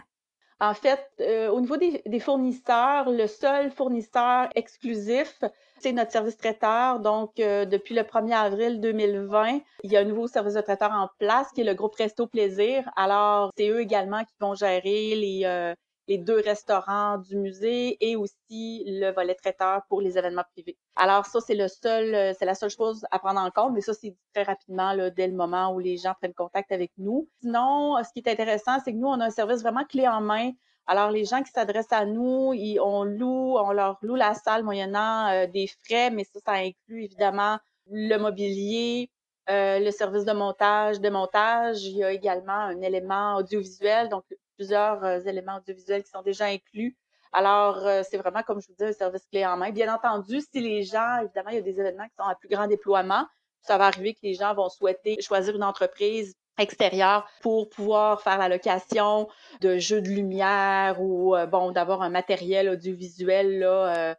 En 0.61 0.75
fait, 0.75 1.03
heu, 1.19 1.49
au 1.51 1.59
niveau 1.59 1.75
des 1.77 2.19
fournisseurs, 2.19 3.09
le 3.09 3.25
seul 3.25 3.71
fournisseur 3.71 4.47
exclusif, 4.53 5.39
c'est 5.79 5.91
notre 5.91 6.11
service 6.11 6.37
traiteur. 6.37 6.99
Donc, 6.99 7.39
heu, 7.39 7.65
depuis 7.65 7.95
le 7.95 8.03
1er 8.03 8.35
avril 8.35 8.79
2020, 8.79 9.59
il 9.83 9.91
y 9.91 9.97
a 9.97 10.01
un 10.01 10.03
nouveau 10.03 10.27
service 10.27 10.53
de 10.53 10.61
traiteur 10.61 10.91
en 10.91 11.09
place 11.17 11.47
qui 11.53 11.61
est 11.61 11.63
le 11.63 11.73
groupe 11.73 11.95
Resto 11.95 12.27
Plaisir. 12.27 12.87
Alors, 12.95 13.49
c'est 13.57 13.69
eux 13.69 13.81
également 13.81 14.23
qui 14.23 14.35
vont 14.39 14.53
gérer 14.53 15.15
les, 15.15 15.41
heu, 15.45 15.73
les 16.11 16.17
2 16.17 16.41
restaurants 16.41 17.17
du 17.17 17.37
musée 17.37 17.97
et 18.01 18.15
aussi 18.15 18.83
le 18.87 19.11
volet 19.11 19.35
traiteur 19.35 19.81
pour 19.89 20.01
les 20.01 20.17
événements 20.17 20.43
privés. 20.53 20.77
Alors 20.95 21.25
ça, 21.25 21.39
c'est 21.41 21.55
le 21.55 21.67
seul, 21.67 22.13
heu, 22.13 22.33
c'est 22.37 22.45
la 22.45 22.55
seule 22.55 22.69
chose 22.69 23.05
à 23.11 23.19
prendre 23.19 23.39
en 23.41 23.49
compte, 23.51 23.73
mais 23.73 23.81
ça, 23.81 23.93
c'est 23.93 24.15
très 24.33 24.43
rapidement 24.43 24.93
là, 24.93 25.09
dès 25.09 25.27
le 25.27 25.33
moment 25.35 25.73
où 25.73 25.79
les 25.79 25.97
gens 25.97 26.13
prennent 26.19 26.33
contact 26.33 26.71
avec 26.71 26.91
nous. 26.97 27.29
Sinon, 27.41 27.97
ce 28.03 28.11
qui 28.13 28.19
est 28.19 28.31
intéressant, 28.31 28.79
c'est 28.83 28.91
que 28.93 28.97
nous, 28.97 29.07
on 29.07 29.19
a 29.19 29.25
un 29.25 29.29
service 29.29 29.61
vraiment 29.61 29.85
clé 29.85 30.07
en 30.07 30.21
main. 30.21 30.51
Alors 30.87 31.11
les 31.11 31.25
gens 31.25 31.43
qui 31.43 31.51
s'adressent 31.51 31.91
à 31.93 32.05
nous, 32.05 32.53
ils 32.53 32.79
on 32.79 33.03
loue 33.03 33.55
on 33.57 33.71
leur 33.71 33.97
loue 34.01 34.15
la 34.15 34.33
salle 34.33 34.63
moyennant, 34.63 35.31
heu, 35.33 35.47
des 35.47 35.67
frais, 35.67 36.09
mais 36.11 36.23
ça, 36.25 36.39
ça 36.45 36.53
inclut 36.53 37.03
évidemment 37.05 37.57
le 37.89 38.17
mobilier, 38.17 39.09
heu, 39.49 39.83
le 39.83 39.91
service 39.91 40.25
de 40.25 40.33
montage, 40.33 40.99
démontage. 40.99 41.83
Il 41.85 41.97
y 41.97 42.03
a 42.03 42.11
également 42.11 42.53
un 42.53 42.81
élément 42.81 43.35
audiovisuel, 43.37 44.09
donc 44.09 44.23
plusieurs, 44.61 45.03
heu, 45.03 45.27
éléments 45.27 45.57
audiovisuels 45.57 46.03
qui 46.03 46.11
sont 46.11 46.21
déjà 46.21 46.45
inclus. 46.45 46.95
Alors, 47.33 47.77
heu, 47.87 48.01
c'est 48.07 48.17
vraiment, 48.17 48.43
comme 48.43 48.61
je 48.61 48.67
vous 48.67 48.75
dis, 48.77 48.83
un 48.83 48.91
service 48.93 49.25
clé 49.31 49.43
en 49.45 49.57
main. 49.57 49.71
Bien 49.71 49.91
entendu, 49.93 50.39
si 50.41 50.59
les 50.61 50.83
gens 50.83 51.17
évidemment, 51.23 51.49
il 51.49 51.55
y 51.55 51.57
a 51.57 51.61
des 51.61 51.79
événements 51.79 52.05
qui 52.05 52.15
sont 52.17 52.29
à 52.29 52.35
plus 52.35 52.49
grand 52.49 52.67
déploiement, 52.67 53.25
ça 53.61 53.77
va 53.79 53.85
arriver 53.87 54.13
que 54.13 54.19
les 54.23 54.35
gens 54.35 54.53
vont 54.53 54.69
souhaiter 54.69 55.19
choisir 55.21 55.55
une 55.55 55.63
entreprise 55.63 56.35
extérieure 56.59 57.27
pour 57.41 57.69
pouvoir 57.69 58.21
faire 58.21 58.37
la 58.37 58.49
location 58.49 59.27
de 59.61 59.77
jeux 59.77 60.01
de 60.01 60.09
lumière 60.09 61.01
ou, 61.01 61.35
heu, 61.35 61.47
bon, 61.47 61.71
d'avoir 61.71 62.01
un 62.03 62.09
matériel 62.09 62.69
audiovisuel 62.69 63.59
là, 63.59 64.15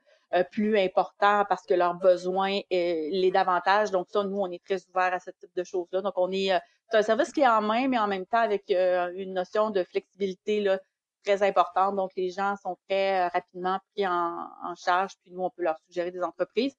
plus 0.51 0.79
important 0.79 1.45
parce 1.49 1.65
que 1.67 1.75
leur 1.75 1.95
besoin, 1.95 2.61
est 2.71 3.11
l'est 3.13 3.31
davantage. 3.31 3.91
Donc 3.91 4.07
ça, 4.11 4.25
nous, 4.25 4.39
on 4.41 4.51
est 4.51 4.65
très 4.65 4.81
ouverts 4.89 5.13
à 5.15 5.21
ce 5.21 5.31
type 5.31 5.55
de 5.55 5.63
choses-là. 5.63 6.01
Donc 6.01 6.15
on 6.17 6.33
est, 6.33 6.59
c'est 6.93 6.99
un 6.99 7.03
service 7.03 7.33
clé 7.33 7.47
en 7.47 7.63
main, 7.63 7.89
mais 7.89 7.99
en 7.99 8.07
même 8.07 8.27
temps 8.27 8.39
avec, 8.39 8.65
heu, 8.71 9.13
une 9.17 9.33
notion 9.35 9.71
de 9.71 9.83
flexibilité 9.83 10.61
là, 10.61 10.79
très 11.25 11.43
importante. 11.43 11.97
Donc 11.97 12.11
les 12.17 12.31
gens 12.31 12.55
sont 12.63 12.77
très, 12.89 13.27
heu, 13.27 13.31
rapidement 13.33 13.79
pris 13.95 14.07
en 14.07 14.75
charge, 14.77 15.13
puis 15.23 15.33
nous, 15.33 15.43
on 15.43 15.51
peut 15.51 15.63
leur 15.63 15.79
suggérer 15.87 16.11
des 16.11 16.23
entreprises. 16.23 16.75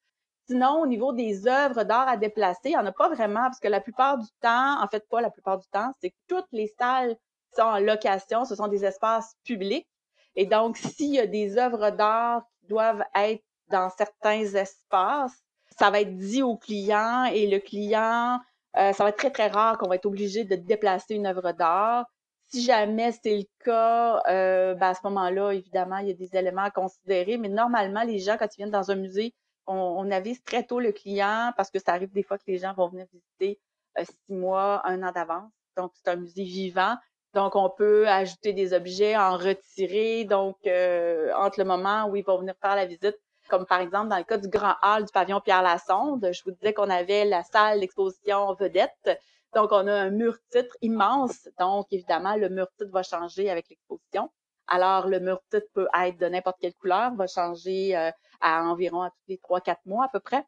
Sinon, 0.47 0.81
au 0.81 0.87
niveau 0.87 1.13
des 1.13 1.47
œuvres 1.47 1.83
d'art 1.83 2.07
à 2.07 2.17
déplacer, 2.17 2.69
il 2.69 2.71
y 2.71 2.77
en 2.77 2.85
a 2.85 2.91
pas 2.91 3.09
vraiment 3.09 3.43
parce 3.43 3.59
que 3.59 3.69
la 3.69 3.81
plupart 3.81 4.17
du 4.17 4.27
temps, 4.41 4.83
en 4.83 4.87
fait, 4.87 5.03
pas 5.09 5.21
la 5.21 5.31
plupart 5.31 5.57
du 5.57 5.67
temps, 5.69 5.91
c'est 5.99 6.11
que 6.11 6.15
toutes 6.27 6.47
les 6.51 6.67
salles 6.77 7.15
qui 7.15 7.61
sont 7.61 7.63
en 7.63 7.79
location, 7.79 8.45
ce 8.45 8.55
sont 8.55 8.67
des 8.67 8.85
espaces 8.85 9.35
publics 9.43 9.87
et 10.35 10.45
donc 10.45 10.77
s'il 10.77 11.13
y 11.13 11.19
a 11.19 11.27
des 11.27 11.57
œuvres 11.57 11.91
d'art 11.91 12.43
qui 12.59 12.67
doivent 12.67 13.03
être 13.15 13.43
dans 13.69 13.89
certains 13.89 14.41
espaces, 14.41 15.43
ça 15.77 15.89
va 15.89 16.01
être 16.01 16.15
dit 16.17 16.43
au 16.43 16.57
client 16.57 17.25
et 17.25 17.47
le 17.47 17.59
client, 17.59 18.39
heu, 18.77 18.93
ça 18.93 19.03
va 19.03 19.09
être 19.09 19.17
très, 19.17 19.31
très 19.31 19.47
rare 19.47 19.77
qu'on 19.77 19.87
va 19.89 19.95
être 19.95 20.05
obligé 20.05 20.43
de 20.45 20.55
déplacer 20.55 21.15
une 21.15 21.27
œuvre 21.27 21.51
d'art. 21.53 22.05
Si 22.51 22.63
jamais 22.63 23.11
c'est 23.11 23.37
le 23.37 23.43
cas, 23.63 24.17
heu, 24.29 24.75
ben, 24.75 24.89
à 24.89 24.93
ce 24.93 25.01
moment-là, 25.05 25.51
évidemment, 25.53 25.97
il 25.97 26.07
y 26.09 26.11
a 26.11 26.13
des 26.13 26.35
éléments 26.35 26.63
à 26.63 26.71
considérer, 26.71 27.37
mais 27.37 27.49
normalement, 27.49 28.03
les 28.03 28.19
gens, 28.19 28.37
quand 28.37 28.47
ils 28.53 28.57
viennent 28.57 28.71
dans 28.71 28.91
un 28.91 28.95
musée, 28.95 29.33
on 29.67 29.75
on 29.75 30.11
avise 30.11 30.43
très 30.43 30.63
tôt 30.65 30.79
le 30.79 30.91
client 30.91 31.51
parce 31.57 31.71
que 31.71 31.79
ça 31.79 31.93
arrive 31.93 32.11
des 32.11 32.23
fois 32.23 32.37
que 32.37 32.43
les 32.47 32.57
gens 32.59 32.73
vont 32.73 32.89
venir 32.89 33.05
visiter, 33.11 33.59
heu, 33.99 34.03
6 34.05 34.33
mois, 34.33 34.81
un 34.87 35.01
an 35.03 35.11
d'avance. 35.11 35.51
Donc 35.77 35.91
c'est 35.95 36.09
un 36.11 36.15
musée 36.17 36.43
vivant. 36.43 36.95
Donc 37.33 37.55
on 37.55 37.69
peut 37.69 38.07
ajouter 38.07 38.53
des 38.53 38.73
objets, 38.73 39.15
en 39.17 39.37
retirer, 39.37 40.25
donc 40.25 40.57
heu, 40.67 41.31
entre 41.35 41.59
le 41.59 41.65
moment 41.65 42.05
où 42.07 42.15
ils 42.15 42.23
vont 42.25 42.37
venir 42.39 42.53
faire 42.61 42.75
la 42.75 42.85
visite, 42.85 43.17
comme 43.49 43.65
par 43.65 43.79
exemple 43.81 44.09
dans 44.09 44.17
le 44.17 44.23
cas 44.23 44.37
du 44.37 44.47
grand 44.47 44.75
hall 44.81 45.05
du 45.05 45.11
pavillon 45.11 45.41
Pierre 45.41 45.61
Lassonde, 45.61 46.29
je 46.31 46.43
vous 46.43 46.51
disais 46.51 46.73
qu'on 46.73 46.89
avait 46.89 47.25
la 47.25 47.43
salle 47.43 47.79
d'exposition 47.79 48.53
vedette. 48.53 49.19
Donc 49.53 49.71
on 49.71 49.87
a 49.87 49.93
un 49.93 50.09
mur-titre 50.09 50.75
immense, 50.81 51.47
donc 51.59 51.87
évidemment 51.91 52.35
le 52.35 52.49
mur-titre 52.49 52.91
va 52.91 53.03
changer 53.03 53.49
avec 53.49 53.69
l'exposition. 53.69 54.31
Alors, 54.67 55.07
le 55.07 55.19
mur 55.19 55.41
titre 55.51 55.67
peut 55.73 55.87
être 55.93 56.17
de 56.17 56.25
n'importe 56.25 56.57
quelle 56.61 56.73
couleur, 56.73 57.13
va 57.15 57.27
changer 57.27 57.95
à 58.39 58.63
environ 58.63 59.01
à 59.01 59.09
tous 59.09 59.23
les 59.27 59.37
3-4 59.37 59.75
mois 59.85 60.05
à 60.05 60.07
peu 60.07 60.21
près. 60.21 60.45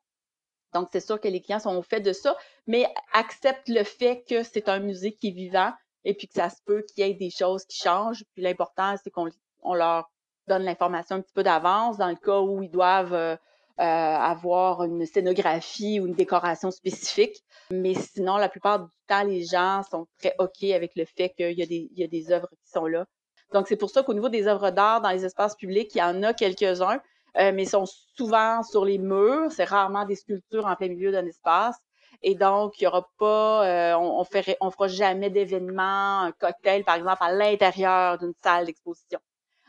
Donc, 0.73 0.87
c'est 0.91 1.01
sûr 1.01 1.19
que 1.19 1.27
les 1.27 1.41
clients 1.41 1.59
sont 1.59 1.75
au 1.75 1.81
fait 1.81 1.99
de 1.99 2.13
ça, 2.13 2.35
mais 2.65 2.87
acceptent 3.13 3.67
le 3.67 3.83
fait 3.83 4.23
que 4.27 4.43
c'est 4.43 4.69
un 4.69 4.79
musée 4.79 5.13
qui 5.13 5.27
est 5.27 5.31
vivant 5.31 5.73
et 6.05 6.13
puis 6.13 6.27
que 6.27 6.33
ça 6.33 6.49
se 6.49 6.61
peut 6.65 6.81
qu'il 6.83 7.05
y 7.05 7.09
ait 7.09 7.13
des 7.13 7.29
choses 7.29 7.65
qui 7.65 7.77
changent. 7.77 8.23
Puis 8.33 8.41
l'important, 8.41 8.95
c'est 9.03 9.11
qu'on 9.11 9.29
leur 9.73 10.09
donne 10.47 10.63
l'information 10.63 11.17
un 11.17 11.21
petit 11.21 11.33
peu 11.33 11.43
d'avance 11.43 11.97
dans 11.97 12.09
le 12.09 12.15
cas 12.15 12.39
où 12.39 12.61
ils 12.63 12.71
doivent 12.71 13.13
euh, 13.13 13.35
euh, 13.79 13.83
avoir 13.83 14.83
une 14.83 15.05
scénographie 15.05 15.99
ou 15.99 16.07
une 16.07 16.13
décoration 16.13 16.71
spécifique. 16.71 17.43
Mais 17.71 17.93
sinon, 17.93 18.37
la 18.37 18.47
plupart 18.47 18.79
du 18.79 18.89
temps, 19.07 19.23
les 19.23 19.43
gens 19.43 19.81
sont 19.89 20.07
très 20.17 20.33
OK 20.39 20.63
avec 20.63 20.93
le 20.95 21.03
fait 21.03 21.29
qu'il 21.35 21.59
y, 21.59 21.61
a 21.61 21.65
des, 21.65 21.89
y 21.93 22.03
a 22.03 22.07
des 22.07 22.31
œuvres 22.31 22.47
qui 22.49 22.69
sont 22.69 22.85
là. 22.85 23.05
Donc, 23.51 23.67
c'est 23.67 23.75
pour 23.75 23.89
ça 23.89 24.03
qu'au 24.03 24.13
niveau 24.13 24.29
des 24.29 24.47
œuvres 24.47 24.69
d'art 24.71 25.01
dans 25.01 25.09
les 25.09 25.25
espaces 25.25 25.55
publics, 25.55 25.93
il 25.93 25.97
y 25.97 26.01
en 26.01 26.23
a 26.23 26.33
quelques-uns, 26.33 27.01
euh, 27.37 27.51
mais 27.53 27.63
ils 27.63 27.69
sont 27.69 27.85
souvent 28.15 28.63
sur 28.63 28.85
les 28.85 28.97
murs. 28.97 29.51
C'est 29.51 29.65
rarement 29.65 30.05
des 30.05 30.15
sculptures 30.15 30.65
en 30.65 30.75
plein 30.75 30.87
milieu 30.87 31.11
d'un 31.11 31.25
espace. 31.25 31.75
Et 32.23 32.35
donc, 32.35 32.79
il 32.79 32.85
y 32.85 32.87
aura 32.87 33.05
pas, 33.19 33.67
euh, 33.67 33.93
on, 33.97 34.21
on, 34.21 34.23
ferait, 34.23 34.57
on 34.61 34.71
fera 34.71 34.87
jamais 34.87 35.29
d'événement, 35.29 36.21
un 36.21 36.31
cocktail, 36.31 36.85
par 36.85 36.95
exemple, 36.95 37.21
à 37.21 37.33
l'intérieur 37.33 38.17
d'une 38.17 38.33
salle 38.41 38.67
d'exposition. 38.67 39.19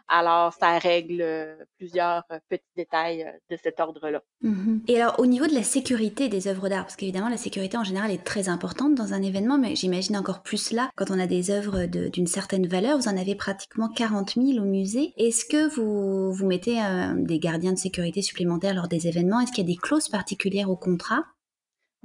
Alors, 0.08 0.52
ça 0.52 0.78
règle 0.78 1.20
euh, 1.20 1.56
plusieurs 1.78 2.22
euh, 2.30 2.38
petits 2.48 2.62
détails 2.76 3.24
euh, 3.24 3.32
de 3.50 3.56
cet 3.60 3.80
ordre-là. 3.80 4.22
Mmh 4.42 4.78
Et 4.88 5.00
alors, 5.00 5.18
au 5.18 5.26
niveau 5.26 5.46
de 5.46 5.54
la 5.54 5.62
sécurité 5.62 6.28
des 6.28 6.46
œuvres 6.46 6.68
d'art, 6.68 6.84
parce 6.84 6.96
qu'évidemment, 6.96 7.28
la 7.28 7.36
sécurité 7.36 7.76
en 7.76 7.84
général 7.84 8.10
est 8.10 8.24
très 8.24 8.48
importante 8.48 8.94
dans 8.94 9.14
un 9.14 9.22
événement, 9.22 9.58
mais 9.58 9.74
j'imagine 9.74 10.16
encore 10.16 10.42
plus 10.42 10.72
là, 10.72 10.90
quand 10.96 11.10
on 11.10 11.18
a 11.18 11.26
des 11.26 11.50
œuvres 11.50 11.86
d'une 11.86 12.26
certaine 12.26 12.66
valeur, 12.66 12.98
vous 12.98 13.08
en 13.08 13.16
avez 13.16 13.34
pratiquement 13.34 13.88
40 13.88 14.34
000 14.34 14.58
au 14.58 14.68
musée. 14.68 15.12
Est-ce 15.16 15.44
que 15.44 15.74
vous, 15.74 16.32
vous 16.32 16.46
mettez 16.46 16.80
des 17.16 17.38
gardiens 17.38 17.72
de 17.72 17.78
sécurité 17.78 18.22
supplémentaires 18.22 18.74
lors 18.74 18.88
des 18.88 19.08
événements? 19.08 19.40
Est-ce 19.40 19.52
qu'il 19.52 19.66
y 19.68 19.72
a 19.72 19.74
des 19.74 19.80
clauses 19.80 20.08
particulières 20.08 20.70
au 20.70 20.76
contrat? 20.76 21.24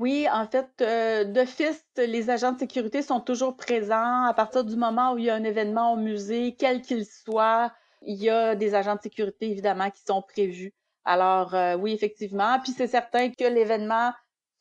Oui, 0.02 0.26
en 0.32 0.48
fait, 0.48 0.68
euh, 0.82 1.26
d'office, 1.26 1.86
les 1.96 2.32
agents 2.32 2.54
de 2.54 2.58
sécurité 2.58 3.04
sont 3.04 3.20
toujours 3.20 3.56
présents 3.56 4.24
à 4.24 4.34
partir 4.34 4.64
du 4.64 4.76
moment 4.76 5.14
où 5.14 5.20
il 5.20 5.26
y 5.26 5.30
a 5.30 5.36
un 5.36 5.44
événement 5.44 5.94
au 5.94 5.96
musée, 5.96 6.56
quel 6.58 6.82
qu'il 6.82 7.06
soit. 7.06 7.72
Il 8.02 8.22
y 8.22 8.30
a 8.30 8.56
des 8.56 8.74
agents 8.76 8.96
de 8.96 9.02
sécurité, 9.02 9.50
évidemment, 9.50 9.90
qui 9.90 10.02
sont 10.02 10.22
prévus. 10.22 10.74
Alors, 11.04 11.56
euh, 11.56 11.76
oui, 11.76 11.94
effectivement. 11.94 12.60
Puis 12.64 12.74
c'est 12.74 12.88
certain 12.88 13.30
que 13.32 13.44
l'événement 13.44 14.12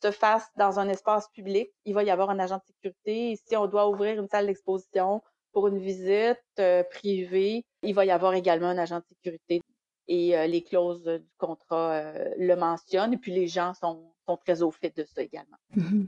se 0.01 0.11
fasse 0.11 0.47
dans 0.57 0.79
un 0.79 0.89
espace 0.89 1.27
public. 1.29 1.69
Il 1.85 1.93
va 1.93 2.03
y 2.03 2.09
avoir 2.09 2.29
un 2.29 2.39
agent 2.39 2.57
de 2.57 2.63
sécurité. 2.65 3.39
Si 3.47 3.55
on 3.55 3.67
doit 3.67 3.89
ouvrir 3.89 4.19
une 4.19 4.27
salle 4.27 4.47
d'exposition 4.47 5.21
pour 5.53 5.67
une 5.67 5.79
visite 5.79 6.39
euh, 6.59 6.83
privée, 6.83 7.63
il 7.83 7.93
va 7.93 8.05
y 8.05 8.11
avoir 8.11 8.33
également 8.33 8.67
un 8.67 8.77
agent 8.77 8.99
de 8.99 9.05
sécurité. 9.09 9.61
Et 10.07 10.35
euh, 10.35 10.47
les 10.47 10.63
clauses 10.63 11.03
du 11.03 11.31
contrat 11.37 12.13
le 12.37 12.55
mentionnent. 12.55 13.13
Et 13.13 13.17
puis 13.17 13.31
les 13.31 13.47
gens 13.47 13.73
sont, 13.75 14.11
sont 14.25 14.37
très 14.37 14.63
au 14.63 14.71
fait 14.71 14.95
de 14.97 15.05
ça 15.13 15.21
également. 15.21 15.57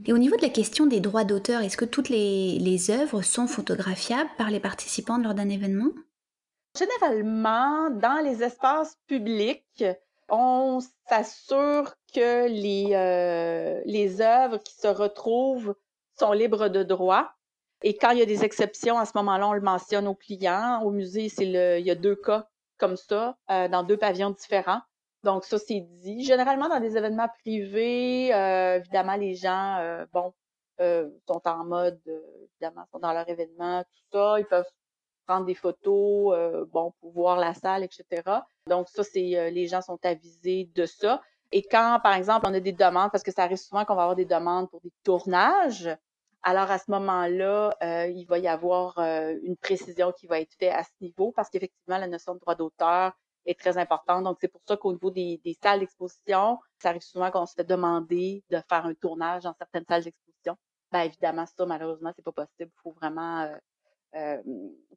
Et 0.04 0.12
au 0.12 0.18
niveau 0.18 0.36
de 0.36 0.42
la 0.42 0.48
question 0.48 0.86
des 0.86 1.00
droits 1.00 1.24
d'auteur, 1.24 1.62
est-ce 1.62 1.76
que 1.76 1.84
toutes 1.84 2.08
les, 2.08 2.58
les 2.58 2.90
œuvres 2.90 3.22
sont 3.22 3.46
photographiables 3.46 4.30
par 4.36 4.50
les 4.50 4.60
participants 4.60 5.18
lors 5.18 5.34
d'un 5.34 5.48
événement? 5.48 5.90
Généralement, 6.76 7.90
dans 7.90 8.20
les 8.24 8.42
espaces 8.42 8.96
publics, 9.06 9.84
on 10.28 10.80
s'assure 11.08 11.94
que 12.12 12.48
les, 12.48 12.90
euh, 12.94 13.80
les 13.84 14.20
œuvres 14.20 14.58
qui 14.58 14.74
se 14.74 14.88
retrouvent 14.88 15.76
sont 16.18 16.32
libres 16.32 16.68
de 16.68 16.82
droit. 16.82 17.30
Et 17.82 17.96
quand 17.96 18.10
il 18.10 18.18
y 18.18 18.22
a 18.22 18.26
des 18.26 18.44
exceptions, 18.44 18.98
à 18.98 19.04
ce 19.04 19.12
moment-là, 19.16 19.48
on 19.48 19.52
le 19.52 19.60
mentionne 19.60 20.08
aux 20.08 20.14
clients. 20.14 20.82
Au 20.82 20.90
musée, 20.90 21.28
c'est 21.28 21.44
le, 21.44 21.78
il 21.78 21.86
y 21.86 21.90
a 21.90 21.94
deux 21.94 22.16
cas 22.16 22.48
comme 22.78 22.96
ça, 22.96 23.36
euh, 23.50 23.68
dans 23.68 23.82
deux 23.84 23.96
pavillons 23.96 24.30
différents. 24.30 24.80
Donc, 25.22 25.44
ça, 25.44 25.58
c'est 25.58 25.80
dit. 25.80 26.24
Généralement, 26.24 26.68
dans 26.68 26.80
des 26.80 26.96
événements 26.96 27.28
privés, 27.40 28.34
euh, 28.34 28.76
évidemment, 28.76 29.16
les 29.16 29.34
gens, 29.34 29.78
euh, 29.78 30.06
bon, 30.12 30.34
euh, 30.80 31.08
sont 31.28 31.42
en 31.46 31.64
mode, 31.64 32.00
évidemment, 32.42 32.84
sont 32.90 32.98
dans 32.98 33.12
leur 33.12 33.28
événement, 33.28 33.84
tout 33.84 34.18
ça. 34.18 34.40
Ils 34.40 34.46
peuvent 34.46 34.70
prendre 35.26 35.46
des 35.46 35.54
photos, 35.54 36.34
euh, 36.36 36.64
bon, 36.72 36.92
pour 37.00 37.12
voir 37.12 37.36
la 37.38 37.54
salle, 37.54 37.82
etc. 37.84 38.22
Donc 38.66 38.88
ça, 38.88 39.02
c'est 39.04 39.36
euh, 39.36 39.50
les 39.50 39.66
gens 39.66 39.82
sont 39.82 39.98
avisés 40.04 40.70
de 40.74 40.86
ça. 40.86 41.22
Et 41.52 41.62
quand, 41.62 42.00
par 42.02 42.14
exemple, 42.14 42.46
on 42.48 42.54
a 42.54 42.60
des 42.60 42.72
demandes, 42.72 43.10
parce 43.10 43.22
que 43.22 43.32
ça 43.32 43.44
arrive 43.44 43.58
souvent 43.58 43.84
qu'on 43.84 43.94
va 43.94 44.02
avoir 44.02 44.16
des 44.16 44.24
demandes 44.24 44.70
pour 44.70 44.80
des 44.80 44.92
tournages, 45.04 45.88
alors 46.42 46.70
à 46.70 46.78
ce 46.78 46.90
moment-là, 46.90 47.74
euh, 47.82 48.06
il 48.06 48.26
va 48.26 48.38
y 48.38 48.48
avoir 48.48 48.98
une 48.98 49.56
précision 49.56 50.12
qui 50.12 50.26
va 50.26 50.40
être 50.40 50.52
faite 50.58 50.72
à 50.72 50.82
ce 50.82 50.90
niveau, 51.00 51.32
parce 51.32 51.48
qu'effectivement, 51.48 51.98
la 51.98 52.06
notion 52.06 52.34
de 52.34 52.40
droit 52.40 52.54
d'auteur 52.54 53.12
est 53.46 53.58
très 53.58 53.78
importante. 53.78 54.24
Donc 54.24 54.38
c'est 54.40 54.48
pour 54.48 54.62
ça 54.66 54.76
qu'au 54.76 54.92
niveau 54.92 55.10
des, 55.10 55.40
des 55.44 55.56
salles 55.62 55.80
d'exposition, 55.80 56.58
ça 56.78 56.90
arrive 56.90 57.02
souvent 57.02 57.30
qu'on 57.30 57.46
se 57.46 57.54
fait 57.54 57.64
demander 57.64 58.42
de 58.50 58.60
faire 58.68 58.84
un 58.86 58.94
tournage 58.94 59.44
dans 59.44 59.54
certaines 59.54 59.84
salles 59.86 60.04
d'exposition. 60.04 60.56
Ben 60.92 61.02
évidemment, 61.02 61.44
ça, 61.46 61.66
malheureusement, 61.66 62.12
c'est 62.14 62.24
pas 62.24 62.32
possible. 62.32 62.70
Il 62.74 62.82
faut 62.82 62.92
vraiment 62.92 63.48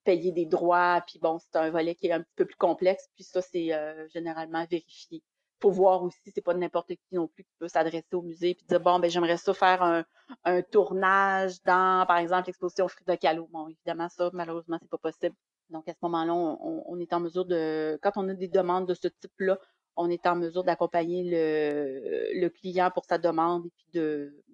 payer 0.07 0.31
des 0.31 0.45
droits, 0.45 1.03
puis 1.05 1.19
bon, 1.19 1.38
c'est 1.38 1.57
un 1.57 1.69
volet 1.69 1.93
qui 1.93 2.07
est 2.07 2.13
un 2.13 2.21
petit 2.21 2.36
peu 2.38 2.45
plus 2.45 2.55
complexe, 2.55 3.09
puis 3.15 3.25
ça, 3.25 3.41
c'est 3.41 3.74
euh, 3.74 4.07
généralement 4.07 4.65
vérifié. 4.71 5.21
Faut 5.59 5.69
voir 5.69 6.01
aussi, 6.01 6.31
c'est 6.33 6.41
pas 6.41 6.53
n'importe 6.53 6.88
qui 6.88 7.00
non 7.12 7.27
plus 7.27 7.43
qui 7.43 7.51
peut 7.59 7.67
s'adresser 7.67 8.13
au 8.13 8.21
musée 8.21 8.53
puis 8.53 8.65
dire 8.67 8.79
bon 8.79 9.00
ben 9.00 9.09
j'aimerais 9.09 9.38
ça 9.38 9.55
faire 9.55 9.81
un, 9.81 10.05
un, 10.45 10.62
tournage 10.62 11.62
dans 11.63 12.05
par 12.05 12.19
exemple 12.19 12.45
l'exposition 12.47 12.88
Frida 12.88 13.17
Kahlo. 13.17 13.47
Bon 13.51 13.67
évidemment 13.67 14.07
ça 14.07 14.29
malheureusement 14.33 14.77
c'est 14.79 14.89
pas 14.89 15.00
possible. 15.00 15.36
Donc 15.71 15.89
à 15.89 15.93
ce 15.93 15.97
moment-là 16.03 16.36
on, 16.36 16.83
on, 16.86 17.00
est 17.00 17.12
en 17.12 17.19
mesure 17.19 17.45
de 17.45 17.97
quand 18.03 18.12
on 18.17 18.29
a 18.29 18.36
des 18.36 18.47
demandes 18.47 18.88
de 18.88 18.93
ce 18.93 19.07
type-là, 19.07 19.57
on 19.95 20.12
est 20.12 20.27
en 20.27 20.36
mesure 20.36 20.63
d'accompagner 20.63 21.24
le, 21.24 22.39
le 22.39 22.50
client 22.50 22.91
pour 22.91 23.05
sa 23.05 23.17
demande 23.17 23.65
et 23.65 23.71
puis 23.75 23.88
de 23.93 24.45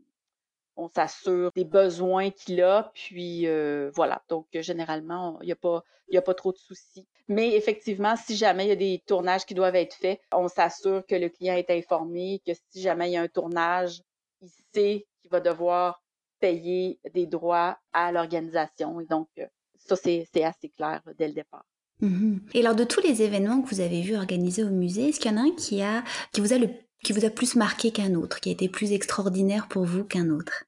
on 0.75 0.87
s'assure 0.87 1.51
des 1.55 1.65
besoins 1.65 2.29
qu'il 2.31 2.61
a, 2.61 2.91
puis 2.93 3.47
voilà. 3.95 4.21
Donc, 4.29 4.47
généralement, 4.53 5.39
il 5.41 5.45
n'y 5.45 5.51
a, 5.51 5.55
pas, 5.55 5.83
a 6.13 6.21
pas 6.21 6.33
trop 6.33 6.51
de 6.51 6.57
soucis. 6.57 7.07
Mais 7.27 7.55
effectivement, 7.55 8.15
si 8.15 8.35
jamais 8.35 8.65
il 8.65 8.69
y 8.69 8.73
a 8.73 8.75
des 8.75 9.01
tournages 9.07 9.45
qui 9.45 9.53
doivent 9.53 9.75
être 9.75 9.95
faits, 9.95 10.19
on 10.33 10.47
s'assure 10.47 11.05
que 11.07 11.15
le 11.15 11.29
client 11.29 11.55
est 11.55 11.69
informé, 11.69 12.41
que 12.45 12.51
si 12.69 12.81
jamais 12.81 13.09
il 13.09 13.13
y 13.13 13.17
a 13.17 13.21
un 13.21 13.27
tournage, 13.27 14.01
il 14.41 14.49
sait 14.73 15.05
qu'il 15.21 15.31
va 15.31 15.39
devoir 15.39 16.01
payer 16.39 16.99
des 17.13 17.25
droits 17.25 17.77
à 17.93 18.11
l'organisation. 18.11 18.99
Et 18.99 19.05
donc, 19.05 19.29
ça, 19.77 19.95
c'est 19.95 20.43
assez 20.43 20.69
clair 20.69 21.01
dès 21.17 21.27
le 21.27 21.33
départ. 21.33 21.65
Mm-hmm. 22.01 22.39
Et 22.53 22.61
lors 22.61 22.75
de 22.75 22.83
tous 22.83 22.99
les 22.99 23.21
événements 23.21 23.61
que 23.61 23.69
vous 23.69 23.79
avez 23.79 24.01
vus 24.01 24.17
organisés 24.17 24.63
au 24.63 24.69
musée, 24.69 25.09
est-ce 25.09 25.19
qu'il 25.21 25.31
y 25.31 25.33
en 25.33 25.37
a 25.37 25.47
un 25.47 25.55
qui, 25.55 25.81
a, 25.81 26.03
qui 26.33 26.41
vous 26.41 26.51
a 26.51 26.57
le 26.57 26.69
qui 27.03 27.13
vous 27.13 27.25
a 27.25 27.29
plus 27.29 27.55
marqué 27.55 27.91
qu'un 27.91 28.15
autre, 28.15 28.39
qui 28.39 28.49
a 28.49 28.51
été 28.53 28.69
plus 28.69 28.93
extraordinaire 28.93 29.67
pour 29.67 29.83
vous 29.83 30.03
qu'un 30.03 30.29
autre? 30.29 30.65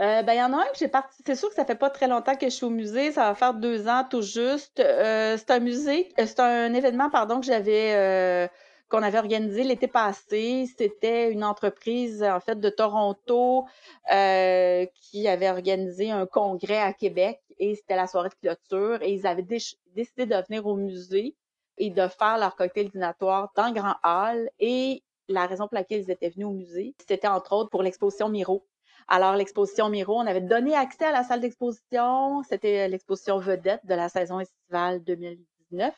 Euh, 0.00 0.22
ben, 0.22 0.32
il 0.32 0.38
y 0.38 0.42
en 0.42 0.52
a 0.52 0.56
un 0.56 0.64
que 0.72 0.78
j'ai 0.78 0.88
parti. 0.88 1.22
C'est 1.24 1.36
sûr 1.36 1.48
que 1.48 1.54
ça 1.54 1.64
fait 1.64 1.76
pas 1.76 1.90
très 1.90 2.08
longtemps 2.08 2.34
que 2.34 2.46
je 2.46 2.50
suis 2.50 2.64
au 2.64 2.70
musée. 2.70 3.12
Ça 3.12 3.28
va 3.28 3.34
faire 3.34 3.54
deux 3.54 3.86
ans 3.88 4.04
tout 4.08 4.22
juste. 4.22 4.80
Euh, 4.80 5.36
c'est 5.36 5.50
un 5.52 5.60
musée, 5.60 6.12
euh, 6.18 6.26
c'est 6.26 6.40
un 6.40 6.74
événement, 6.74 7.08
pardon, 7.08 7.38
que 7.38 7.46
j'avais, 7.46 8.50
qu'on 8.88 9.02
avait 9.02 9.18
organisé 9.18 9.62
l'été 9.62 9.86
passé. 9.86 10.66
C'était 10.76 11.30
une 11.30 11.44
entreprise, 11.44 12.22
en 12.24 12.40
fait, 12.40 12.58
de 12.58 12.68
Toronto, 12.68 13.66
qui 14.08 15.28
avait 15.28 15.50
organisé 15.50 16.10
un 16.10 16.26
congrès 16.26 16.80
à 16.80 16.92
Québec 16.92 17.40
et 17.58 17.76
c'était 17.76 17.96
la 17.96 18.08
soirée 18.08 18.30
de 18.30 18.48
clôture 18.48 19.02
et 19.02 19.12
ils 19.12 19.26
avaient 19.26 19.42
décidé 19.42 20.26
de 20.26 20.46
venir 20.48 20.66
au 20.66 20.74
musée 20.74 21.36
et 21.78 21.90
de 21.90 22.08
faire 22.08 22.38
leur 22.38 22.56
cocktail 22.56 22.90
dînatoire 22.90 23.52
dans 23.54 23.68
le 23.68 23.74
Grand 23.74 23.94
Hall 24.02 24.50
et 24.58 25.02
la 25.32 25.46
raison 25.46 25.68
pour 25.68 25.74
laquelle 25.74 26.02
ils 26.02 26.10
étaient 26.10 26.30
venus 26.30 26.46
au 26.46 26.52
musée, 26.52 26.94
c'était 27.06 27.28
entre 27.28 27.52
autres 27.54 27.70
pour 27.70 27.82
l'exposition 27.82 28.28
Miro. 28.28 28.66
Alors, 29.08 29.34
l'exposition 29.34 29.88
Miro, 29.88 30.16
on 30.16 30.26
avait 30.26 30.40
donné 30.40 30.74
accès 30.74 31.06
à 31.06 31.12
la 31.12 31.24
salle 31.24 31.40
d'exposition. 31.40 32.42
C'était 32.44 32.88
l'exposition 32.88 33.38
vedette 33.38 33.84
de 33.84 33.94
la 33.94 34.08
saison 34.08 34.40
estivale 34.40 35.02
2019. 35.02 35.94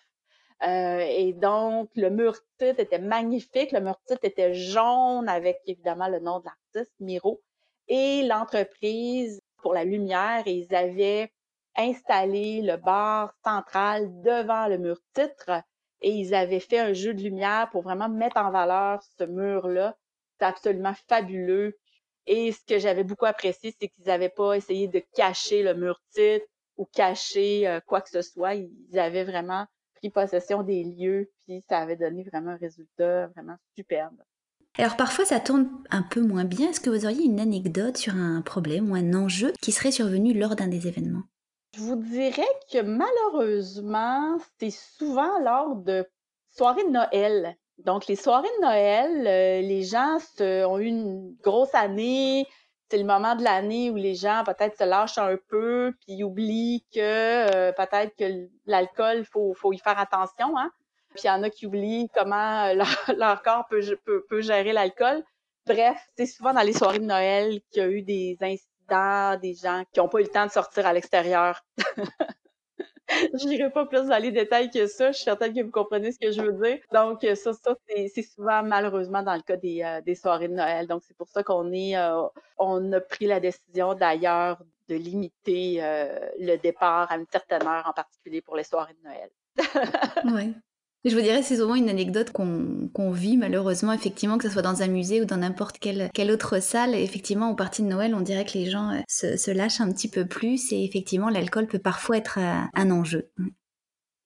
Euh, 0.63 0.99
et 1.01 1.33
donc, 1.33 1.91
le 1.97 2.11
mur 2.11 2.35
titre 2.59 2.81
était 2.81 2.99
magnifique. 2.99 3.73
Le 3.73 3.81
mur 3.81 3.99
titre 4.07 4.25
était 4.25 4.55
jaune 4.55 5.29
avec 5.29 5.61
évidemment 5.67 6.09
le 6.09 6.21
nom 6.21 6.41
de 6.41 6.47
l'artiste, 6.47 6.95
Miro. 7.01 7.43
Et 7.89 8.23
l'entreprise 8.23 9.43
pour 9.63 9.75
la 9.75 9.85
lumière, 9.85 10.43
ils 10.47 10.75
avaient 10.75 11.31
installé 11.77 12.63
le 12.63 12.77
bar 12.77 13.35
central 13.45 14.23
devant 14.23 14.69
le 14.69 14.79
mur 14.79 14.97
titre 15.13 15.63
et 16.01 16.11
ils 16.11 16.35
avaient 16.35 16.61
fait 16.61 16.79
un 16.79 16.93
jeu 16.93 17.15
de 17.15 17.23
lumière 17.23 17.69
pour 17.71 17.83
vraiment 17.83 18.09
mettre 18.09 18.37
en 18.37 18.51
valeur 18.51 19.03
ce 19.19 19.25
mur-là. 19.25 19.97
C'est 20.39 20.47
absolument 20.47 20.95
fabuleux. 21.09 21.79
Et 22.27 22.53
ce 22.53 22.61
que 22.67 22.79
j'avais 22.79 23.05
beaucoup 23.05 23.27
apprécié, 23.27 23.75
c'est 23.79 23.89
qu'ils 23.89 24.07
n'avaient 24.07 24.29
pas 24.29 24.55
essayé 24.55 24.89
de 24.89 25.03
cacher 25.15 25.63
le 25.63 25.75
mur 25.75 26.01
titre 26.11 26.47
ou 26.77 26.87
cacher 26.87 27.69
euh, 27.69 27.81
quoi 27.87 28.01
que 28.01 28.11
ce 28.11 28.23
soit. 28.23 28.55
Ils 28.55 28.99
avaient 28.99 29.25
vraiment 29.25 29.67
pris 29.95 30.11
possession 30.11 30.63
des 30.63 30.85
lieux, 30.85 31.31
puis 31.45 31.63
ça 31.69 31.79
avait 31.79 31.97
donné 31.97 32.25
vraiment 32.25 32.53
un 32.53 32.57
résultat 32.57 33.29
vraiment 33.29 33.57
superbe. 33.77 34.17
Alors 34.77 34.97
parfois 34.97 35.25
ça 35.25 35.39
tourne 35.39 35.71
un 35.91 36.03
peu 36.03 36.21
moins 36.21 36.45
bien. 36.45 36.71
Est-ce 36.71 36.81
que 36.81 36.91
vous 36.91 37.05
auriez 37.05 37.25
une 37.25 37.39
anecdote 37.39 37.97
sur 37.97 38.17
un 38.17 38.43
problème 38.43 38.91
ou 38.91 38.97
un 38.97 39.15
enjeu 39.15 39.53
qui 39.63 39.71
serait 39.71 39.93
survenu 39.93 40.35
lors 40.35 40.57
d'un 40.57 40.67
des 40.67 40.89
événements? 40.89 41.23
Je 41.75 41.81
vous 41.81 41.97
dirais 41.97 42.43
que 42.73 42.81
malheureusement, 42.83 44.39
c'est 44.61 44.71
souvent 44.71 45.41
lors 45.41 45.75
de 45.75 46.07
soirées 46.51 46.85
de 46.85 46.91
Noël. 46.91 47.57
Donc, 47.79 48.07
les 48.07 48.15
soirées 48.15 48.49
de 48.59 48.63
Noël, 48.63 49.27
euh, 49.27 49.61
les 49.61 49.83
gens 49.83 50.19
ont 50.39 50.79
eu 50.79 50.87
une 50.87 51.35
grosse 51.43 51.75
année. 51.75 52.47
C'est 52.89 52.99
le 52.99 53.05
moment 53.05 53.35
de 53.35 53.43
l'année 53.43 53.91
où 53.91 53.97
les 53.97 54.15
gens 54.15 54.45
peut-être 54.47 54.79
se 54.79 54.85
lâchent 54.85 55.19
un 55.19 55.37
peu, 55.49 55.93
puis 56.07 56.23
oublient 56.23 56.85
que 56.95 57.01
euh, 57.01 57.73
peut-être 57.73 58.15
que 58.17 58.49
l'alcool, 58.67 59.25
faut, 59.25 59.53
faut 59.55 59.73
y 59.73 59.79
faire 59.79 59.99
attention. 59.99 60.57
Hein? 60.57 60.71
Puis 61.11 61.25
il 61.25 61.27
y 61.27 61.31
en 61.31 61.43
a 61.43 61.51
qui 61.51 61.67
oublient 61.67 62.09
comment 62.15 62.67
euh, 62.67 62.75
leur, 63.17 63.43
corps 63.43 63.67
peut, 63.69 63.81
peut, 64.05 64.25
peut 64.29 64.43
gérer 64.43 64.73
l'alcool. 64.73 65.25
Bref, 65.67 65.99
c'est 66.17 66.27
souvent 66.27 66.53
dans 66.53 66.63
les 66.63 66.75
soirées 66.75 67.01
de 67.01 67.05
Noël 67.05 67.61
qu'il 67.73 67.83
y 67.83 67.87
a 67.87 67.89
eu 67.89 68.03
des 68.03 68.37
incidents, 68.41 68.74
des 69.41 69.55
gens 69.55 69.85
qui 69.93 70.01
n'ont 70.01 70.09
pas 70.09 70.21
eu 70.21 70.25
le 70.25 70.29
temps 70.29 70.47
de 70.47 70.51
sortir 70.51 70.87
à 70.87 70.93
l'extérieur. 70.93 71.65
Je 73.09 73.47
n'irai 73.47 73.71
pas 73.71 73.85
plus 73.85 74.07
dans 74.07 74.19
les 74.21 74.33
détails 74.33 74.71
que 74.71 74.87
ça. 74.87 75.13
Je 75.13 75.17
suis 75.17 75.25
certaine 75.25 75.55
que 75.55 75.61
vous 75.61 75.71
comprenez 75.71 76.11
ce 76.11 76.19
que 76.19 76.33
je 76.33 76.41
veux 76.41 76.53
dire. 76.53 76.79
Donc, 76.93 77.21
ça, 77.37 77.53
ça 77.53 77.75
c'est 77.87 78.23
souvent 78.23 78.63
malheureusement 78.63 79.23
dans 79.23 79.35
le 79.35 79.43
cas 79.43 79.57
des, 79.57 79.83
euh, 79.83 80.01
des 80.01 80.15
soirées 80.15 80.49
de 80.49 80.55
Noël. 80.55 80.87
Donc, 80.87 81.03
c'est 81.07 81.17
pour 81.17 81.29
ça 81.29 81.43
qu'on 81.43 81.71
est, 81.73 81.97
euh, 81.97 82.23
a 82.59 83.01
pris 83.01 83.27
la 83.27 83.41
décision 83.41 83.95
d'ailleurs 83.95 84.63
de 84.89 84.95
limiter 84.95 85.83
euh, 85.83 86.29
le 86.39 86.57
départ 86.57 87.11
à 87.11 87.17
une 87.17 87.27
certaine 87.31 87.67
heure, 87.67 87.87
en 87.87 87.93
particulier 87.93 88.41
pour 88.43 88.57
les 88.57 88.65
soirées 88.65 88.95
de 88.95 89.09
Noël. 89.09 89.31
oui. 90.25 90.55
Je 91.07 91.15
vous 91.15 91.21
dirais, 91.21 91.43
c'est 91.43 91.57
souvent 91.57 91.75
une 91.75 91.91
anecdote 91.91 92.31
qu'on 92.33 93.11
vit 93.11 93.37
malheureusement, 93.37 93.93
effectivement, 93.93 94.39
que 94.39 94.45
ce 94.45 94.51
soit 94.51 94.63
dans 94.63 94.81
un 94.81 94.87
musée 94.87 95.21
ou 95.21 95.27
dans 95.27 95.37
n'importe 95.37 95.79
quelle, 95.79 96.31
autre 96.31 96.63
salle. 96.63 96.95
Effectivement, 96.95 97.51
aux 97.51 97.55
parties 97.55 97.83
de 97.83 97.89
Noël, 97.89 98.15
on 98.15 98.23
dirait 98.23 98.47
que 98.47 98.57
les 98.57 98.71
gens 98.71 98.91
euh, 98.91 99.37
se, 99.37 99.51
lâchent 99.51 99.83
un 99.83 99.93
petit 99.93 100.09
peu 100.09 100.25
plus 100.25 100.73
et 100.73 100.83
effectivement, 100.83 101.29
l'alcool 101.29 101.67
peut 101.67 101.79
parfois 101.79 102.17
être 102.17 102.39
euh, 102.39 102.65
un 102.73 102.91
enjeu. 102.91 103.31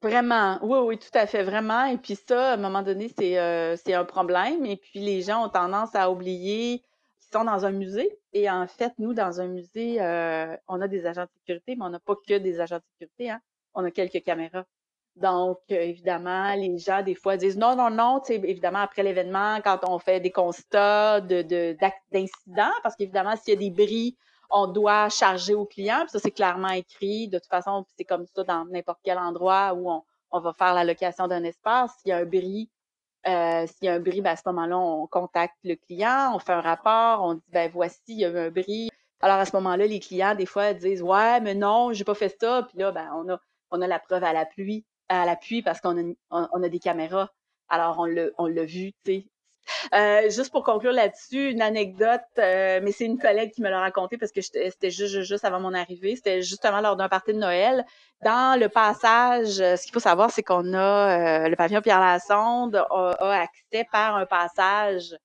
Vraiment, 0.02 0.60
oui, 0.62 0.78
oui, 0.84 0.98
tout 0.98 1.18
à 1.18 1.26
fait, 1.26 1.42
vraiment. 1.42 1.84
Et 1.86 1.98
puis 1.98 2.14
ça, 2.14 2.52
à 2.52 2.54
un 2.54 2.58
moment 2.58 2.82
donné, 2.82 3.12
c'est 3.18 3.40
euh, 3.40 3.74
un 3.88 4.04
problème. 4.04 4.64
Et 4.64 4.76
puis 4.76 5.00
les 5.00 5.22
gens 5.22 5.44
ont 5.44 5.48
tendance 5.48 5.96
à 5.96 6.12
oublier 6.12 6.78
qu'ils 6.78 7.32
sont 7.32 7.44
dans 7.44 7.66
un 7.66 7.72
musée. 7.72 8.20
Et 8.32 8.48
en 8.48 8.68
fait, 8.68 8.92
nous, 8.98 9.14
dans 9.14 9.40
un 9.40 9.48
musée, 9.48 9.96
on 10.68 10.80
a 10.80 10.86
des 10.86 11.06
agents 11.06 11.24
de 11.24 11.30
sécurité, 11.40 11.74
mais 11.74 11.86
on 11.86 11.90
n'a 11.90 11.98
pas 11.98 12.14
que 12.14 12.38
des 12.38 12.60
agents 12.60 12.76
de 12.76 12.84
sécurité. 12.92 13.30
Hein? 13.30 13.40
On 13.74 13.84
a 13.84 13.90
quelques 13.90 14.22
caméras. 14.22 14.64
Donc, 15.20 15.58
euh, 15.72 15.80
évidemment, 15.80 16.54
les 16.54 16.78
gens, 16.78 17.02
des 17.02 17.14
fois, 17.14 17.36
disent 17.36 17.58
non, 17.58 17.74
non, 17.74 17.90
non, 17.90 18.20
tu 18.20 18.34
sais, 18.34 18.40
évidemment, 18.44 18.80
après 18.80 19.02
l'événement, 19.02 19.60
quand 19.62 19.80
on 19.88 19.98
fait 19.98 20.20
des 20.20 20.30
constats 20.30 21.20
de, 21.20 21.42
d'incidents, 22.12 22.72
parce 22.82 22.94
qu'évidemment, 22.94 23.34
s'il 23.36 23.54
y 23.54 23.56
a 23.56 23.60
des 23.60 23.70
bris, 23.70 24.16
on 24.50 24.68
doit 24.68 25.08
charger 25.08 25.54
au 25.54 25.66
client, 25.66 26.00
puis 26.02 26.10
ça, 26.10 26.20
c'est 26.20 26.30
clairement 26.30 26.70
écrit. 26.70 27.28
De 27.28 27.38
toute 27.38 27.48
façon, 27.48 27.84
c'est 27.96 28.04
comme 28.04 28.26
ça 28.26 28.44
dans 28.44 28.64
n'importe 28.66 29.00
quel 29.02 29.18
endroit 29.18 29.74
où 29.74 29.90
on, 29.90 30.04
on 30.30 30.40
va 30.40 30.52
faire 30.52 30.74
la 30.74 30.84
location 30.84 31.26
d'un 31.26 31.42
espace. 31.44 31.92
S'il 32.00 32.10
y 32.10 32.12
a 32.12 32.18
un 32.18 32.24
bris, 32.24 32.70
euh, 33.26 33.66
s'il 33.66 33.86
y 33.86 33.88
a 33.88 33.94
un 33.94 34.00
bris, 34.00 34.20
ben, 34.20 34.30
à 34.30 34.36
ce 34.36 34.42
moment-là, 34.46 34.78
on 34.78 35.06
contacte 35.08 35.56
le 35.64 35.74
client, 35.74 36.32
on 36.34 36.38
fait 36.38 36.52
un 36.52 36.60
rapport, 36.60 37.24
on 37.24 37.34
dit, 37.34 37.42
ben 37.48 37.70
voici, 37.72 38.00
il 38.08 38.20
y 38.20 38.24
a 38.24 38.30
eu 38.30 38.38
un 38.38 38.50
bris. 38.50 38.88
Alors, 39.20 39.38
à 39.38 39.44
ce 39.44 39.56
moment-là, 39.56 39.86
les 39.86 39.98
clients, 39.98 40.36
des 40.36 40.46
fois, 40.46 40.72
disent, 40.74 41.02
ouais, 41.02 41.40
mais 41.40 41.54
non, 41.54 41.92
j'ai 41.92 42.04
pas 42.04 42.14
fait 42.14 42.34
ça. 42.40 42.62
Puis 42.68 42.78
là, 42.78 42.92
ben, 42.92 43.10
on 43.16 43.28
a, 43.28 43.40
on 43.72 43.82
a 43.82 43.86
la 43.88 43.98
preuve 43.98 44.22
à 44.22 44.32
la 44.32 44.46
pluie 44.46 44.86
à 45.08 45.26
l'appui 45.26 45.62
parce 45.62 45.80
qu'on 45.80 45.98
a, 45.98 46.14
on, 46.30 46.62
a 46.62 46.68
des 46.68 46.78
caméras. 46.78 47.32
Alors, 47.68 47.98
on 47.98 48.04
l'a, 48.04 48.26
on 48.38 48.48
vu, 48.48 48.92
tu 49.04 49.12
sais. 49.12 49.26
Euh, 49.94 50.30
juste 50.30 50.50
pour 50.50 50.64
conclure 50.64 50.92
là-dessus, 50.92 51.50
une 51.50 51.60
anecdote, 51.60 52.22
euh, 52.38 52.80
mais 52.82 52.90
c'est 52.90 53.04
une 53.04 53.18
collègue 53.18 53.52
qui 53.52 53.60
me 53.60 53.68
l'a 53.68 53.80
raconté 53.80 54.16
parce 54.16 54.32
que 54.32 54.40
c'était 54.40 54.90
juste, 54.90 55.20
juste 55.22 55.44
avant 55.44 55.60
mon 55.60 55.74
arrivée. 55.74 56.16
C'était 56.16 56.40
justement 56.40 56.80
lors 56.80 56.96
d'un 56.96 57.08
party 57.08 57.34
de 57.34 57.38
Noël. 57.38 57.84
Dans 58.24 58.58
le 58.58 58.68
passage, 58.68 59.56
ce 59.56 59.82
qu'il 59.82 59.92
faut 59.92 60.00
savoir, 60.00 60.30
c'est 60.30 60.42
qu'on 60.42 60.72
a 60.72 61.44
euh, 61.44 61.48
le 61.48 61.56
pavillon 61.56 61.82
Pierre 61.82 62.00
Lassonde 62.00 62.76
a, 62.76 63.10
a 63.18 63.42
accès 63.42 63.86
par 63.92 64.16
un 64.16 64.26
passage 64.26 65.16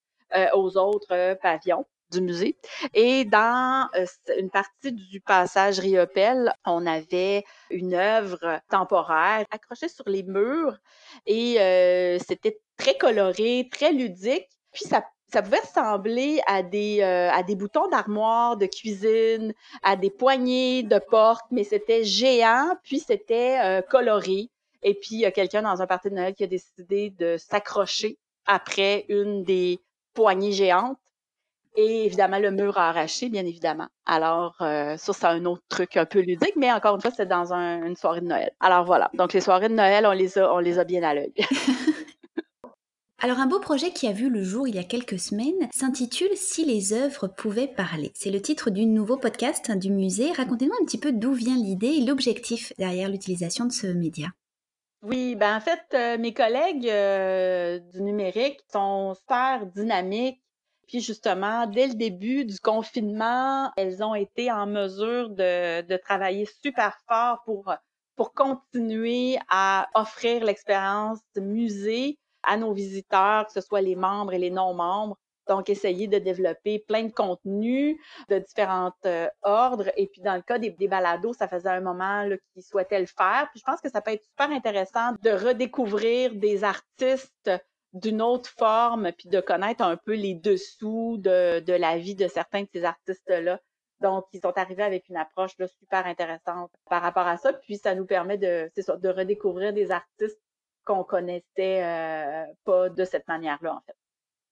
aux 0.54 0.78
autres 0.78 1.36
pavillons 1.44 1.86
du 2.14 2.22
musée. 2.22 2.58
Et 2.94 3.26
dans 3.26 3.90
euh, 3.96 4.06
une 4.38 4.50
partie 4.50 4.92
du 4.92 5.22
passage 5.22 5.80
Riopel, 5.80 6.54
on 6.66 6.86
avait 6.86 7.44
une 7.70 7.94
œuvre 7.94 8.62
temporaire 8.70 9.46
accrochée 9.52 9.90
sur 9.90 10.08
les 10.08 10.24
murs 10.24 10.78
et 11.26 11.60
euh, 11.60 12.18
c'était 12.20 12.60
très 12.78 12.96
coloré, 12.98 13.68
très 13.72 13.92
ludique. 13.92 14.48
Puis 14.72 14.86
ça 14.86 15.04
ça 15.32 15.42
pouvait 15.42 15.62
ressembler 15.62 16.42
à 16.46 16.62
des, 16.62 17.02
euh, 17.02 17.32
à 17.32 17.42
des 17.42 17.56
boutons 17.56 17.88
d'armoire, 17.88 18.56
de 18.56 18.68
cuisine, 18.68 19.52
à 19.82 19.96
des 19.96 20.12
poignées 20.12 20.84
de 20.84 21.00
porte, 21.00 21.46
mais 21.50 21.64
c'était 21.64 22.04
géant, 22.04 22.76
puis 22.84 23.00
c'était 23.00 23.82
coloré. 23.90 24.52
Et 24.84 24.94
puis, 24.94 25.16
il 25.16 25.20
y 25.22 25.26
a 25.26 25.32
quelqu'un 25.32 25.64
dans 25.64 25.82
un 25.82 25.88
party 25.88 26.12
de 26.12 26.16
Noël 26.16 26.36
qui 26.36 26.44
a 26.44 26.48
décidé 26.48 27.10
de 27.10 27.38
s'accrocher 27.38 28.20
après 28.46 29.06
une 29.10 29.44
des 29.44 29.80
poignées 30.14 30.52
géantes 30.52 31.00
et 31.76 32.06
évidemment, 32.06 32.40
le 32.40 32.52
mur 32.52 32.78
a 32.78 32.90
arraché, 32.90 33.30
bien 33.30 33.46
évidemment. 33.46 33.88
Alors, 34.06 34.56
euh, 34.62 34.98
ça, 34.98 35.14
c'est 35.14 35.26
un 35.26 35.46
autre 35.46 35.64
truc 35.70 35.98
un 35.98 36.06
peu 36.06 36.20
ludique, 36.20 36.56
mais 36.56 36.72
encore 36.72 36.96
une 36.96 37.02
fois, 37.02 37.12
c'est 37.12 37.28
dans 37.28 37.54
une 37.54 37.96
soirée 37.96 38.22
de 38.22 38.28
Noël. 38.28 38.52
Alors 38.60 38.86
voilà. 38.86 39.10
Donc, 39.14 39.34
les 39.34 39.42
soirées 39.42 39.70
de 39.70 39.74
Noël, 39.74 40.06
on 40.06 40.12
les 40.12 40.38
a, 40.38 40.54
on 40.54 40.60
les 40.60 40.80
a 40.80 40.84
bien 40.84 41.04
à 41.04 41.14
l'œil. 41.14 41.34
Alors 43.24 43.40
un 43.40 43.48
beau 43.48 43.62
projet 43.62 43.92
qui 43.92 44.06
a 44.08 44.12
vu 44.12 44.30
le 44.30 44.44
jour 44.44 44.68
il 44.68 44.76
y 44.76 44.80
a 44.80 44.84
quelques 44.84 45.18
semaines 45.18 45.70
s'intitule 45.72 46.36
Si 46.36 46.66
les 46.66 46.92
œuvres 46.92 47.30
pouvaient 47.30 47.70
parler. 47.70 48.12
C'est 48.16 48.32
le 48.32 48.42
titre 48.42 48.70
du 48.70 48.86
nouveau 48.86 49.16
podcast 49.16 49.72
du 49.78 49.92
musée. 49.92 50.34
Racontez-nous 50.34 50.74
un 50.82 50.84
petit 50.84 50.98
peu 50.98 51.14
d'où 51.14 51.32
vient 51.32 51.56
l'idée 51.56 51.88
et 51.88 52.02
l'objectif 52.02 52.74
derrière 52.78 53.08
l'utilisation 53.08 53.64
de 53.64 53.72
ce 53.72 53.88
média. 53.88 54.28
Oui, 55.04 55.36
ben 55.36 55.56
en 55.56 55.62
fait, 55.62 55.80
euh, 55.94 56.18
mes 56.18 56.34
collègues 56.34 56.90
euh, 56.90 57.80
du 57.94 58.02
numérique 58.02 58.60
sont 58.70 59.14
super 59.14 59.68
dynamiques 59.68 60.44
puis 60.88 61.00
justement, 61.02 61.68
dès 61.68 61.88
le 61.88 61.94
début 61.96 62.46
du 62.46 62.60
confinement, 62.60 63.72
elles 63.78 64.04
ont 64.04 64.16
été 64.16 64.52
en 64.52 64.66
mesure 64.66 65.30
de, 65.30 65.98
travailler 65.98 66.48
super 66.62 66.98
fort 67.08 67.42
pour, 67.46 67.76
continuer 68.34 69.38
à 69.50 69.88
offrir 69.96 70.44
l'expérience 70.44 71.20
musée 71.36 72.20
à 72.44 72.58
nos 72.58 72.74
visiteurs, 72.74 73.48
que 73.48 73.54
ce 73.54 73.62
soit 73.62 73.82
les 73.82 73.96
membres 73.96 74.34
et 74.34 74.38
les 74.38 74.52
non-membres. 74.52 75.18
Donc, 75.48 75.70
essayer 75.70 76.08
de 76.08 76.20
développer 76.20 76.80
plein 76.80 77.04
de 77.04 77.12
contenus 77.12 77.98
de 78.30 78.40
différents 78.40 78.94
euh, 79.06 79.28
ordres. 79.42 79.92
Et 79.98 80.08
puis, 80.08 80.22
dans 80.22 80.36
le 80.36 80.42
cas 80.42 80.58
des, 80.58 80.70
des 80.70 80.88
balados, 80.88 81.34
ça 81.34 81.50
faisait 81.50 81.70
un 81.70 81.82
moment 81.82 82.30
qu'ils 82.54 82.64
souhaitaient 82.64 83.02
le 83.02 83.08
faire. 83.08 83.50
Puis, 83.52 83.60
je 83.60 83.64
pense 83.70 83.82
que 83.82 83.90
ça 83.90 84.02
peut 84.02 84.12
être 84.12 84.24
super 84.24 84.52
intéressant 84.52 85.14
de 85.22 85.32
redécouvrir 85.32 86.34
des 86.36 86.64
artistes 86.64 87.52
d'une 87.94 88.22
autre 88.22 88.50
forme, 88.50 89.12
puis 89.12 89.30
de 89.30 89.40
connaître 89.40 89.84
un 89.84 89.98
peu 89.98 90.14
les 90.14 90.34
dessous 90.36 91.18
de, 91.20 91.60
de 91.60 91.74
la 91.74 91.98
vie 91.98 92.16
de 92.16 92.28
certains 92.28 92.64
de 92.64 92.70
ces 92.74 92.84
artistes-là. 92.84 93.60
Donc, 94.02 94.26
ils 94.34 94.42
sont 94.42 94.58
arrivés 94.58 94.84
avec 94.84 95.08
une 95.10 95.18
approche 95.18 95.58
là, 95.60 95.68
super 95.68 96.06
intéressante 96.06 96.72
par 96.90 97.02
rapport 97.02 97.28
à 97.28 97.38
ça. 97.38 97.54
Puis, 97.54 97.78
ça 97.78 97.96
nous 97.96 98.06
permet 98.06 98.38
de, 98.38 98.70
ça, 98.78 98.98
de 98.98 99.10
redécouvrir 99.10 99.74
des 99.74 99.92
artistes 99.92 100.42
qu'on 100.84 101.04
connaissait 101.04 101.84
euh, 101.84 102.46
pas 102.66 102.90
de 102.90 103.06
cette 103.06 103.28
manière-là, 103.28 103.76
en 103.76 103.82
fait. 103.86 103.96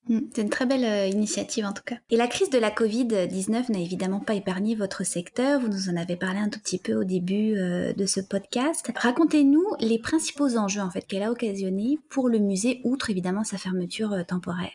Mm, 0.08 0.20
c'est 0.34 0.42
une 0.42 0.50
très 0.50 0.66
belle 0.66 0.86
euh, 0.86 1.08
initiative 1.08 1.66
en 1.66 1.74
tout 1.74 1.84
cas. 1.86 1.98
Et 2.10 2.18
la 2.18 2.28
crise 2.28 2.50
de 2.50 2.58
la 2.58 2.72
Covid-19 2.72 3.72
n'a 3.72 3.80
évidemment 3.80 4.20
pas 4.20 4.34
épargné 4.34 4.76
votre 4.76 5.04
secteur. 5.04 5.60
Vous 5.60 5.68
nous 5.68 5.90
en 5.90 5.98
avez 5.98 6.16
parlé 6.16 6.40
un 6.40 6.50
tout 6.50 6.60
petit 6.60 6.80
peu 6.80 6.96
au 6.96 7.04
début 7.04 7.58
euh, 7.58 7.94
de 7.94 8.06
ce 8.06 8.20
podcast. 8.20 8.92
Racontez-nous 8.96 9.66
les 9.80 10.00
principaux 10.00 10.58
enjeux 10.58 10.82
en 10.82 10.90
fait 10.90 11.02
qu'elle 11.02 11.24
a 11.24 11.32
occasionnés 11.32 12.00
pour 12.10 12.30
le 12.30 12.40
musée, 12.40 12.82
outre 12.84 13.10
évidemment 13.10 13.44
sa 13.44 13.58
fermeture 13.58 14.14
euh, 14.14 14.24
temporaire. 14.24 14.72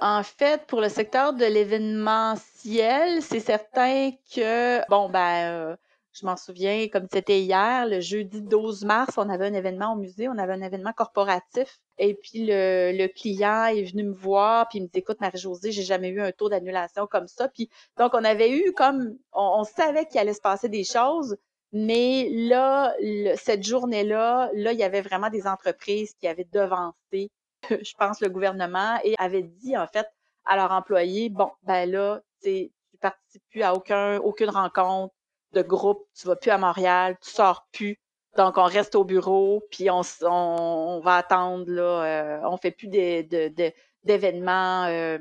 En 0.00 0.22
fait, 0.22 0.66
pour 0.66 0.80
le 0.80 0.88
secteur 0.88 1.34
de 1.34 1.44
l'événementiel, 1.44 3.22
c'est 3.22 3.40
certain 3.40 4.10
que, 4.34 4.80
bon, 4.90 5.08
ben, 5.08 5.76
je 6.14 6.24
m'en 6.24 6.36
souviens 6.36 6.86
comme 6.88 7.06
c'était 7.12 7.40
hier, 7.40 7.86
le 7.86 8.00
jeudi 8.00 8.40
12 8.40 8.84
mars, 8.84 9.14
on 9.16 9.28
avait 9.28 9.46
un 9.46 9.54
événement 9.54 9.94
au 9.94 9.96
musée, 9.96 10.28
on 10.28 10.38
avait 10.38 10.52
un 10.52 10.62
événement 10.62 10.92
corporatif. 10.92 11.78
Et 11.98 12.14
puis 12.14 12.46
le, 12.46 12.92
le 12.96 13.08
client 13.08 13.66
est 13.66 13.82
venu 13.82 14.04
me 14.04 14.14
voir, 14.14 14.68
puis 14.68 14.78
il 14.78 14.82
me 14.82 14.86
dit 14.86 15.00
Écoute, 15.00 15.20
Marie-Josée, 15.20 15.72
j'ai 15.72 15.82
jamais 15.82 16.10
eu 16.10 16.20
un 16.20 16.30
taux 16.30 16.48
d'annulation 16.48 17.08
comme 17.08 17.26
ça. 17.26 17.48
Puis 17.48 17.68
donc, 17.98 18.14
on 18.14 18.22
avait 18.24 18.50
eu 18.50 18.72
comme 18.72 19.16
on, 19.32 19.64
savait 19.64 20.06
qu'il 20.06 20.20
allait 20.20 20.34
se 20.34 20.40
passer 20.40 20.68
des 20.68 20.84
choses, 20.84 21.36
mais 21.72 22.28
là, 22.30 22.94
cette 23.36 23.64
journée-là, 23.64 24.50
là, 24.54 24.72
il 24.72 24.78
y 24.78 24.84
avait 24.84 25.02
vraiment 25.02 25.30
des 25.30 25.46
entreprises 25.48 26.14
qui 26.20 26.28
avaient 26.28 26.48
devancé, 26.52 27.32
je 27.70 27.92
pense, 27.98 28.20
le 28.20 28.28
gouvernement 28.28 28.98
et 29.02 29.14
avaient 29.18 29.42
dit 29.42 29.76
en 29.76 29.88
fait 29.88 30.06
à 30.44 30.56
leurs 30.56 30.70
employés 30.70 31.28
Bon, 31.28 31.50
ben 31.64 31.90
là, 31.90 32.20
tu 32.42 32.70
participes 33.00 33.42
plus 33.50 33.62
à 33.62 33.74
aucun, 33.74 34.18
aucune 34.18 34.50
rencontre 34.50 35.13
de 35.54 35.62
groupe, 35.62 36.06
tu 36.14 36.26
vas 36.26 36.36
plus 36.36 36.50
à 36.50 36.58
Montréal, 36.58 37.16
tu 37.22 37.30
sors 37.30 37.66
plus. 37.72 37.98
Donc, 38.36 38.58
on 38.58 38.64
reste 38.64 38.94
au 38.96 39.04
bureau, 39.04 39.62
puis 39.70 39.90
on, 39.90 40.02
on, 40.22 41.00
va 41.00 41.16
attendre, 41.16 41.70
là, 41.70 42.04
euh, 42.04 42.40
on 42.44 42.56
fait 42.56 42.72
plus 42.72 42.88
d'événements 42.88 44.86
euh, 44.86 45.18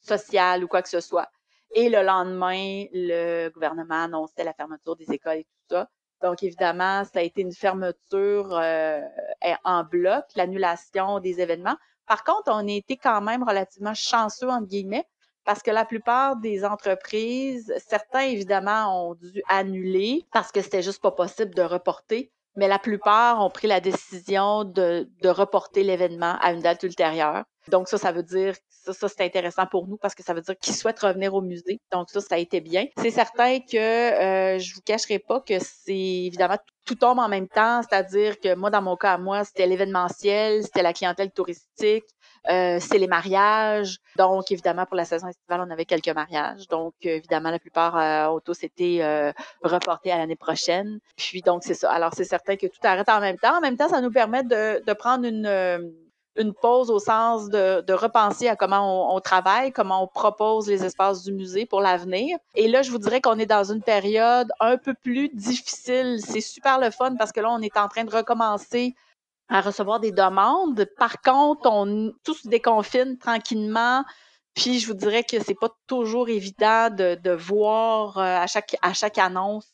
sociaux 0.00 0.62
ou 0.62 0.68
quoi 0.68 0.82
que 0.82 0.88
ce 0.88 1.00
soit. 1.00 1.28
Et 1.74 1.88
le 1.88 2.02
lendemain, 2.02 2.84
le 2.92 3.48
gouvernement 3.48 4.04
annonçait 4.04 4.44
la 4.44 4.52
fermeture 4.52 4.94
des 4.94 5.10
écoles 5.10 5.38
et 5.38 5.44
tout 5.44 5.74
ça. 5.74 5.88
Donc, 6.22 6.42
évidemment, 6.44 7.02
ça 7.04 7.18
a 7.18 7.22
été 7.22 7.40
une 7.40 7.52
fermeture 7.52 8.56
euh, 8.56 9.00
en 9.64 9.82
bloc, 9.82 10.24
l'annulation 10.36 11.18
des 11.18 11.40
événements. 11.40 11.76
Par 12.06 12.22
contre, 12.22 12.52
on 12.52 12.68
a 12.68 12.72
été 12.72 12.96
quand 12.96 13.20
même 13.22 13.42
relativement 13.42 13.94
chanceux, 13.94 14.48
entre 14.48 14.68
guillemets, 14.68 15.06
parce 15.44 15.62
que 15.62 15.70
la 15.70 15.84
plupart 15.84 16.36
des 16.36 16.64
entreprises, 16.64 17.72
certains 17.86 18.22
évidemment 18.22 19.10
ont 19.10 19.14
dû 19.14 19.42
annuler 19.48 20.24
parce 20.32 20.52
que 20.52 20.62
c'était 20.62 20.82
juste 20.82 21.02
pas 21.02 21.10
possible 21.10 21.54
de 21.54 21.62
reporter, 21.62 22.30
mais 22.56 22.68
la 22.68 22.78
plupart 22.78 23.44
ont 23.44 23.50
pris 23.50 23.66
la 23.66 23.80
décision 23.80 24.64
de, 24.64 25.08
de 25.22 25.28
reporter 25.28 25.82
l'événement 25.82 26.36
à 26.40 26.52
une 26.52 26.60
date 26.60 26.82
ultérieure. 26.82 27.44
Donc 27.68 27.88
ça, 27.88 27.96
ça 27.98 28.12
veut 28.12 28.22
dire 28.22 28.54
ça, 28.68 28.92
ça 28.92 29.08
c'est 29.08 29.24
intéressant 29.24 29.66
pour 29.66 29.86
nous 29.86 29.96
parce 29.96 30.14
que 30.14 30.22
ça 30.22 30.34
veut 30.34 30.40
dire 30.40 30.56
qu'ils 30.58 30.74
souhaitent 30.74 30.98
revenir 30.98 31.34
au 31.34 31.40
musée. 31.40 31.80
Donc 31.92 32.10
ça, 32.10 32.20
ça 32.20 32.34
a 32.34 32.38
été 32.38 32.60
bien. 32.60 32.86
C'est 32.96 33.10
certain 33.10 33.60
que 33.60 33.76
euh, 33.76 34.58
je 34.58 34.74
vous 34.74 34.80
cacherai 34.80 35.18
pas 35.20 35.40
que 35.40 35.58
c'est 35.60 36.24
évidemment 36.26 36.58
tout 36.84 36.96
tombe 36.96 37.20
en 37.20 37.28
même 37.28 37.46
temps, 37.48 37.80
c'est-à-dire 37.82 38.40
que 38.40 38.56
moi, 38.56 38.70
dans 38.70 38.82
mon 38.82 38.96
cas 38.96 39.12
à 39.12 39.18
moi, 39.18 39.44
c'était 39.44 39.66
l'événementiel, 39.66 40.64
c'était 40.64 40.82
la 40.82 40.92
clientèle 40.92 41.30
touristique, 41.30 42.04
euh, 42.50 42.78
c'est 42.80 42.98
les 42.98 43.06
mariages. 43.06 43.98
Donc, 44.16 44.50
évidemment, 44.50 44.84
pour 44.86 44.96
la 44.96 45.04
saison 45.04 45.28
estivale, 45.28 45.64
on 45.66 45.70
avait 45.70 45.84
quelques 45.84 46.08
mariages. 46.08 46.66
Donc, 46.68 46.94
évidemment, 47.02 47.50
la 47.50 47.58
plupart 47.58 47.96
euh, 47.96 48.34
ont 48.34 48.40
tous 48.40 48.64
été 48.64 49.04
euh, 49.04 49.32
reportés 49.62 50.10
à 50.10 50.18
l'année 50.18 50.36
prochaine. 50.36 50.98
Puis, 51.16 51.42
donc, 51.42 51.62
c'est 51.64 51.74
ça. 51.74 51.90
Alors, 51.92 52.12
c'est 52.14 52.24
certain 52.24 52.56
que 52.56 52.66
tout 52.66 52.80
arrête 52.82 53.08
en 53.08 53.20
même 53.20 53.38
temps. 53.38 53.56
En 53.56 53.60
même 53.60 53.76
temps, 53.76 53.88
ça 53.88 54.00
nous 54.00 54.10
permet 54.10 54.42
de, 54.42 54.82
de 54.84 54.92
prendre 54.92 55.24
une, 55.24 55.46
euh, 55.46 55.78
une 56.36 56.52
pause 56.52 56.90
au 56.90 56.98
sens 56.98 57.48
de, 57.48 57.82
de 57.82 57.92
repenser 57.92 58.48
à 58.48 58.56
comment 58.56 59.12
on, 59.12 59.16
on, 59.16 59.20
travaille, 59.20 59.70
comment 59.70 60.02
on 60.02 60.08
propose 60.08 60.66
les 60.68 60.84
espaces 60.84 61.22
du 61.22 61.32
musée 61.32 61.66
pour 61.66 61.80
l'avenir. 61.80 62.38
Et 62.54 62.66
là, 62.66 62.82
je 62.82 62.90
vous 62.90 62.98
dirais 62.98 63.20
qu'on 63.20 63.38
est 63.38 63.46
dans 63.46 63.70
une 63.70 63.82
période 63.82 64.50
un 64.58 64.78
peu 64.78 64.94
plus 64.94 65.28
difficile. 65.28 66.18
C'est 66.24 66.40
super 66.40 66.80
le 66.80 66.90
fun 66.90 67.14
parce 67.16 67.30
que 67.30 67.40
là, 67.40 67.50
on 67.50 67.60
est 67.60 67.76
en 67.76 67.86
train 67.86 68.04
de 68.04 68.14
recommencer 68.14 68.94
à 69.48 69.60
recevoir 69.60 70.00
des 70.00 70.12
demandes. 70.12 70.86
Par 70.96 71.20
contre, 71.20 71.68
on 71.70 72.12
tout 72.24 72.34
se 72.34 72.48
déconfine 72.48 73.18
tranquillement. 73.18 74.04
Puis 74.54 74.80
je 74.80 74.86
vous 74.86 74.94
dirais 74.94 75.24
que 75.24 75.42
c'est 75.42 75.58
pas 75.58 75.70
toujours 75.86 76.28
évident 76.28 76.90
de, 76.90 77.14
de 77.14 77.30
voir 77.30 78.18
euh, 78.18 78.22
à 78.22 78.46
chaque 78.46 78.76
à 78.82 78.92
chaque 78.92 79.18
annonce 79.18 79.72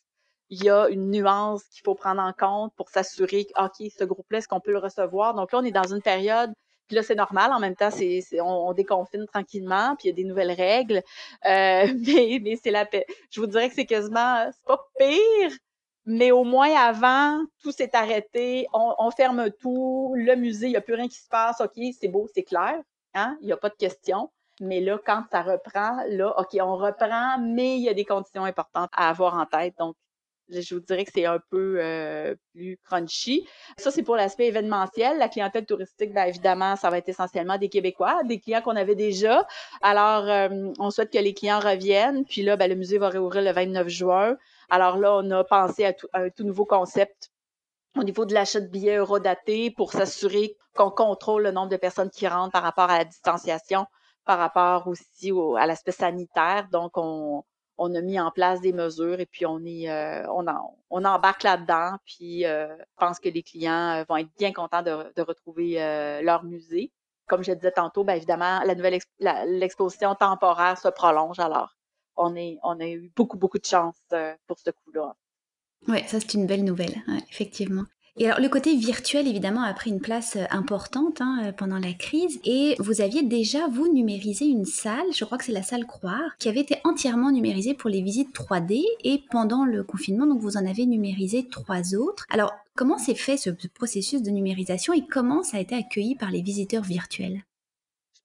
il 0.50 0.64
y 0.64 0.70
a 0.70 0.88
une 0.88 1.10
nuance 1.10 1.62
qu'il 1.64 1.82
faut 1.84 1.94
prendre 1.94 2.22
en 2.22 2.32
compte 2.32 2.72
pour 2.76 2.88
s'assurer 2.88 3.44
que, 3.44 3.62
OK, 3.62 3.90
ce 3.96 4.04
groupe-là, 4.04 4.38
est-ce 4.38 4.48
qu'on 4.48 4.60
peut 4.60 4.72
le 4.72 4.78
recevoir? 4.78 5.34
Donc 5.34 5.52
là, 5.52 5.58
on 5.58 5.64
est 5.64 5.72
dans 5.72 5.92
une 5.92 6.02
période, 6.02 6.52
puis 6.86 6.96
là, 6.96 7.02
c'est 7.02 7.14
normal, 7.14 7.52
en 7.52 7.60
même 7.60 7.76
temps, 7.76 7.90
c'est, 7.90 8.22
on, 8.40 8.68
on, 8.68 8.72
déconfine 8.72 9.26
tranquillement, 9.26 9.94
puis 9.96 10.08
il 10.08 10.10
y 10.10 10.12
a 10.12 10.16
des 10.16 10.24
nouvelles 10.24 10.52
règles. 10.52 11.02
Euh, 11.44 11.86
mais 12.06 12.40
mais 12.42 12.56
c'est 12.62 12.70
la. 12.70 12.86
Je 13.30 13.40
vous 13.40 13.46
dirais 13.46 13.68
que 13.68 13.74
c'est 13.74 13.86
quasiment, 13.86 14.50
c'est 14.50 14.64
pas 14.64 14.80
pire, 14.98 15.50
mais 16.08 16.32
au 16.32 16.42
moins 16.42 16.74
avant, 16.74 17.44
tout 17.62 17.70
s'est 17.70 17.94
arrêté, 17.94 18.66
on, 18.72 18.94
on, 18.98 19.10
ferme 19.10 19.50
tout, 19.60 20.14
le 20.16 20.36
musée, 20.36 20.68
il 20.68 20.70
n'y 20.70 20.76
a 20.76 20.80
plus 20.80 20.94
rien 20.94 21.06
qui 21.06 21.18
se 21.18 21.28
passe, 21.28 21.60
OK, 21.60 21.78
c'est 22.00 22.08
beau, 22.08 22.26
c'est 22.34 22.44
clair, 22.44 22.80
hein? 23.12 23.36
il 23.42 23.46
n'y 23.46 23.52
a 23.52 23.58
pas 23.58 23.68
de 23.68 23.74
questions. 23.74 24.30
Mais 24.60 24.80
là, 24.80 24.98
quand 25.04 25.24
ça 25.30 25.42
reprend, 25.42 26.02
là, 26.08 26.34
OK, 26.38 26.56
on 26.62 26.76
reprend, 26.76 27.38
mais 27.38 27.76
il 27.76 27.82
y 27.82 27.90
a 27.90 27.94
des 27.94 28.06
conditions 28.06 28.44
importantes 28.44 28.88
à 28.96 29.10
avoir 29.10 29.34
en 29.34 29.44
tête. 29.44 29.74
Donc, 29.78 29.96
je 30.48 30.74
vous 30.74 30.80
dirais 30.80 31.04
que 31.04 31.10
c'est 31.14 31.26
un 31.26 31.40
peu 31.50 31.76
euh, 31.78 32.34
plus 32.54 32.78
crunchy. 32.82 33.46
Ça, 33.76 33.90
c'est 33.90 34.02
pour 34.02 34.16
l'aspect 34.16 34.46
événementiel. 34.46 35.18
La 35.18 35.28
clientèle 35.28 35.66
touristique, 35.66 36.14
bien 36.14 36.24
évidemment, 36.24 36.74
ça 36.76 36.88
va 36.88 36.96
être 36.96 37.08
essentiellement 37.10 37.58
des 37.58 37.68
Québécois, 37.68 38.22
des 38.24 38.40
clients 38.40 38.62
qu'on 38.62 38.76
avait 38.76 38.94
déjà. 38.94 39.46
Alors, 39.82 40.24
euh, 40.24 40.72
on 40.78 40.90
souhaite 40.90 41.12
que 41.12 41.18
les 41.18 41.34
clients 41.34 41.60
reviennent. 41.60 42.24
Puis 42.24 42.42
là, 42.42 42.56
ben, 42.56 42.68
le 42.68 42.76
musée 42.76 42.96
va 42.96 43.10
réouvrir 43.10 43.42
le 43.42 43.52
29 43.52 43.88
juin. 43.88 44.36
Alors 44.70 44.96
là, 44.98 45.16
on 45.16 45.30
a 45.30 45.44
pensé 45.44 45.84
à, 45.84 45.92
tout, 45.92 46.08
un 46.12 46.28
tout 46.30 46.44
nouveau 46.44 46.64
concept 46.64 47.30
au 47.96 48.04
niveau 48.04 48.24
de 48.24 48.34
l'achat 48.34 48.60
de 48.60 48.66
billets 48.68 48.96
eurodatés 48.96 49.70
pour 49.70 49.92
s'assurer 49.92 50.56
qu'on 50.74 50.90
contrôle 50.90 51.42
le 51.44 51.50
nombre 51.50 51.70
de 51.70 51.76
personnes 51.76 52.10
qui 52.10 52.28
rentrent 52.28 52.52
par 52.52 52.62
rapport 52.62 52.90
à 52.90 52.98
la 52.98 53.04
distanciation, 53.04 53.86
par 54.24 54.38
rapport 54.38 54.86
aussi 54.86 55.32
au, 55.32 55.56
à 55.56 55.66
l'aspect 55.66 55.92
sanitaire. 55.92 56.68
Donc, 56.70 56.92
on, 56.96 57.44
on 57.78 57.94
a 57.94 58.00
mis 58.00 58.20
en 58.20 58.30
place 58.30 58.60
des 58.60 58.72
mesures 58.72 59.20
et 59.20 59.26
puis 59.26 59.46
on 59.46 59.64
est 59.64 59.88
euh, 59.90 60.26
on, 60.32 60.46
en, 60.46 60.76
on 60.90 61.04
embarque 61.04 61.44
là-dedans. 61.44 61.96
Puis 62.04 62.44
euh, 62.44 62.68
je 62.76 62.84
pense 62.96 63.18
que 63.20 63.28
les 63.28 63.42
clients 63.42 64.00
euh, 64.00 64.04
vont 64.08 64.16
être 64.18 64.30
bien 64.38 64.52
contents 64.52 64.82
de, 64.82 65.12
de 65.16 65.22
retrouver 65.22 65.82
euh, 65.82 66.20
leur 66.22 66.44
musée. 66.44 66.92
Comme 67.26 67.42
je 67.42 67.52
disais 67.52 67.72
tantôt, 67.72 68.04
bien 68.04 68.14
évidemment, 68.14 68.60
la 68.64 68.74
nouvelle 68.74 68.98
l'exposition 69.18 70.14
temporaire 70.14 70.78
se 70.78 70.88
prolonge. 70.88 71.38
Alors, 71.38 71.74
on 72.18 72.80
a 72.80 72.88
eu 72.88 73.10
beaucoup, 73.16 73.38
beaucoup 73.38 73.58
de 73.58 73.64
chance 73.64 73.96
euh, 74.12 74.34
pour 74.46 74.58
ce 74.58 74.70
coup-là. 74.70 75.14
Oui, 75.86 75.98
ça 76.06 76.18
c'est 76.20 76.34
une 76.34 76.46
belle 76.46 76.64
nouvelle, 76.64 77.02
effectivement. 77.30 77.84
Et 78.20 78.26
alors, 78.26 78.40
le 78.40 78.48
côté 78.48 78.74
virtuel, 78.74 79.28
évidemment, 79.28 79.62
a 79.62 79.72
pris 79.72 79.90
une 79.90 80.00
place 80.00 80.34
euh, 80.34 80.44
importante 80.50 81.20
hein, 81.20 81.40
euh, 81.44 81.52
pendant 81.52 81.78
la 81.78 81.92
crise. 81.92 82.40
Et 82.44 82.74
vous 82.80 83.00
aviez 83.00 83.22
déjà, 83.22 83.68
vous, 83.68 83.92
numérisé 83.92 84.44
une 84.46 84.64
salle, 84.64 85.06
je 85.14 85.24
crois 85.24 85.38
que 85.38 85.44
c'est 85.44 85.52
la 85.52 85.62
salle 85.62 85.86
Croire, 85.86 86.36
qui 86.40 86.48
avait 86.48 86.60
été 86.60 86.78
entièrement 86.82 87.30
numérisée 87.30 87.74
pour 87.74 87.88
les 87.88 88.02
visites 88.02 88.34
3D. 88.34 88.82
Et 89.04 89.22
pendant 89.30 89.64
le 89.64 89.84
confinement, 89.84 90.26
donc, 90.26 90.40
vous 90.40 90.56
en 90.56 90.66
avez 90.66 90.84
numérisé 90.84 91.46
trois 91.48 91.94
autres. 91.94 92.26
Alors, 92.30 92.52
comment 92.74 92.98
s'est 92.98 93.14
fait 93.14 93.36
ce 93.36 93.50
processus 93.72 94.20
de 94.20 94.30
numérisation 94.30 94.92
et 94.92 95.06
comment 95.06 95.44
ça 95.44 95.58
a 95.58 95.60
été 95.60 95.76
accueilli 95.76 96.16
par 96.16 96.32
les 96.32 96.42
visiteurs 96.42 96.82
virtuels? 96.82 97.44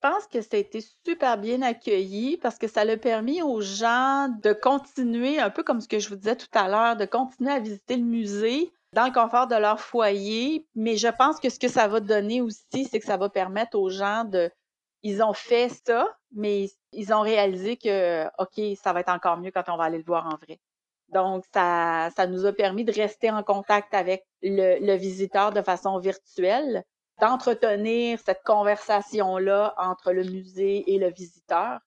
Pense 0.04 0.28
que 0.28 0.42
ça 0.42 0.58
a 0.58 0.58
été 0.58 0.82
super 1.06 1.38
bien 1.38 1.62
accueilli 1.62 2.38
parce 2.38 2.58
que 2.58 2.68
ça 2.68 2.82
a 2.82 2.98
permis 2.98 3.42
aux 3.42 3.62
gens 3.62 4.28
de 4.44 4.52
continuer, 4.52 5.40
un 5.40 5.50
peu 5.50 5.64
comme 5.64 5.80
ce 5.80 5.88
que 5.88 6.00
je 6.00 6.10
vous 6.10 6.18
disais 6.18 6.36
tout 6.36 6.48
à 6.54 6.68
l'heure, 6.68 6.98
de 6.98 7.06
continuer 7.06 7.52
à 7.52 7.60
visiter 7.60 7.96
le 7.96 8.04
musée 8.04 8.74
dans 8.92 9.06
le 9.06 9.14
confort 9.14 9.48
de 9.48 9.56
leur 9.56 9.80
foyer. 9.80 10.68
Mais 10.76 10.98
je 10.98 11.08
pense 11.08 11.40
que 11.40 11.50
ce 11.50 11.58
que 11.58 11.70
ça 11.70 11.88
va 11.88 12.02
donner 12.02 12.42
aussi, 12.42 12.86
c'est 12.86 13.00
que 13.00 13.06
ça 13.06 13.16
va 13.16 13.30
permettre 13.30 13.80
aux 13.80 13.90
gens 13.90 14.26
de. 14.26 14.52
Ils 15.04 15.24
ont 15.24 15.34
fait 15.34 15.70
ça, 15.86 16.08
mais 16.34 16.70
ils 16.92 17.14
ont 17.14 17.22
réalisé 17.22 17.78
que, 17.78 18.26
OK, 18.40 18.78
ça 18.82 18.92
va 18.92 19.00
être 19.00 19.10
encore 19.10 19.38
mieux 19.38 19.52
quand 19.52 19.64
on 19.70 19.78
va 19.78 19.86
aller 19.86 19.98
le 20.00 20.04
voir 20.04 20.28
en 20.28 20.36
vrai. 20.36 20.60
Donc, 21.10 21.46
ça, 21.54 22.10
ça 22.16 22.28
nous 22.28 22.46
a 22.46 22.52
permis 22.52 22.84
de 22.84 22.92
rester 22.92 23.32
en 23.32 23.44
contact 23.44 23.94
avec 23.94 24.26
le 24.42 24.96
visiteur 24.96 25.52
de 25.52 25.62
façon 25.62 25.98
virtuelle, 26.00 26.84
d'entretenir 27.20 28.20
cette 28.26 28.44
conversation-là 28.44 29.74
entre 29.78 30.12
le 30.12 30.24
musée 30.24 30.94
et 30.94 31.00
le 31.00 31.12
visiteur. 31.12 31.80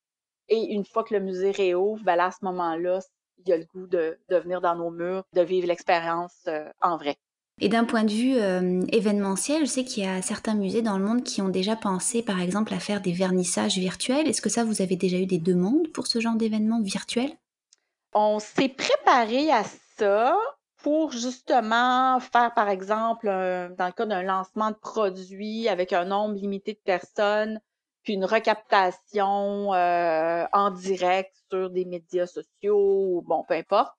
Et 0.49 0.73
une 0.73 0.85
fois 0.85 1.05
que 1.05 1.15
le 1.15 1.21
musée 1.21 1.51
réouvre, 1.51 2.03
ben 2.05 2.17
là, 2.17 2.27
à 2.27 2.31
ce 2.31 2.45
moment-là, 2.45 3.01
il 3.39 3.49
y 3.49 3.53
a 3.53 3.57
le 3.57 3.65
goût 3.65 3.87
de, 3.87 4.19
de 4.29 4.37
venir 4.37 4.61
dans 4.61 4.77
nos 4.77 4.91
murs, 4.91 5.25
de 5.33 5.43
vivre 5.43 5.67
l'expérience 5.67 6.45
euh, 6.47 6.69
en 6.81 6.97
vrai. 6.97 7.17
Et 7.59 7.71
d'un 7.71 7.85
point 7.85 8.05
de 8.05 8.13
vue 8.13 8.37
euh, 8.37 8.83
événementiel, 8.93 9.63
je 9.63 9.71
sais 9.71 9.85
qu'il 9.85 10.05
y 10.05 10.07
a 10.07 10.21
certains 10.21 10.55
musées 10.55 10.83
dans 10.83 10.99
le 10.99 11.05
monde 11.05 11.23
qui 11.23 11.41
ont 11.41 11.49
déjà 11.49 11.75
pensé, 11.75 12.23
par 12.23 12.41
exemple, 12.41 12.75
à 12.75 12.79
faire 12.79 13.01
des 13.01 13.13
vernissages 13.13 13.79
virtuels. 13.79 14.29
Est-ce 14.29 14.43
que 14.43 14.51
ça, 14.51 14.63
vous 14.63 14.83
avez 14.83 14.97
déjà 14.97 15.17
eu 15.17 15.27
des 15.27 15.39
demandes 15.39 15.89
pour 15.93 16.07
ce 16.07 16.21
genre 16.21 16.35
d'événement 16.37 16.83
virtuel? 16.83 17.31
On 18.13 18.39
s'est 18.41 18.69
préparé 18.69 19.51
à 19.51 19.63
ça 19.97 20.37
pour 20.87 21.11
justement 21.11 22.21
faire, 22.21 22.55
par 22.55 22.69
exemple, 22.69 23.27
dans 23.27 23.87
le 23.87 23.91
cas 23.93 24.07
d'un 24.07 24.23
lancement 24.23 24.71
de 24.71 24.77
produit 24.77 25.69
avec 25.69 25.93
un 25.93 26.05
nombre 26.05 26.37
limité 26.37 26.75
de 26.75 26.79
personnes, 26.79 27.61
puis 28.05 28.13
une 28.13 28.25
recaptation 28.25 29.75
euh, 29.75 30.45
en 30.53 30.71
direct 30.71 31.35
sur 31.51 31.71
des 31.71 31.85
médias 31.85 32.29
sociaux, 32.29 33.21
bon, 33.27 33.45
peu 33.49 33.55
importe. 33.55 33.97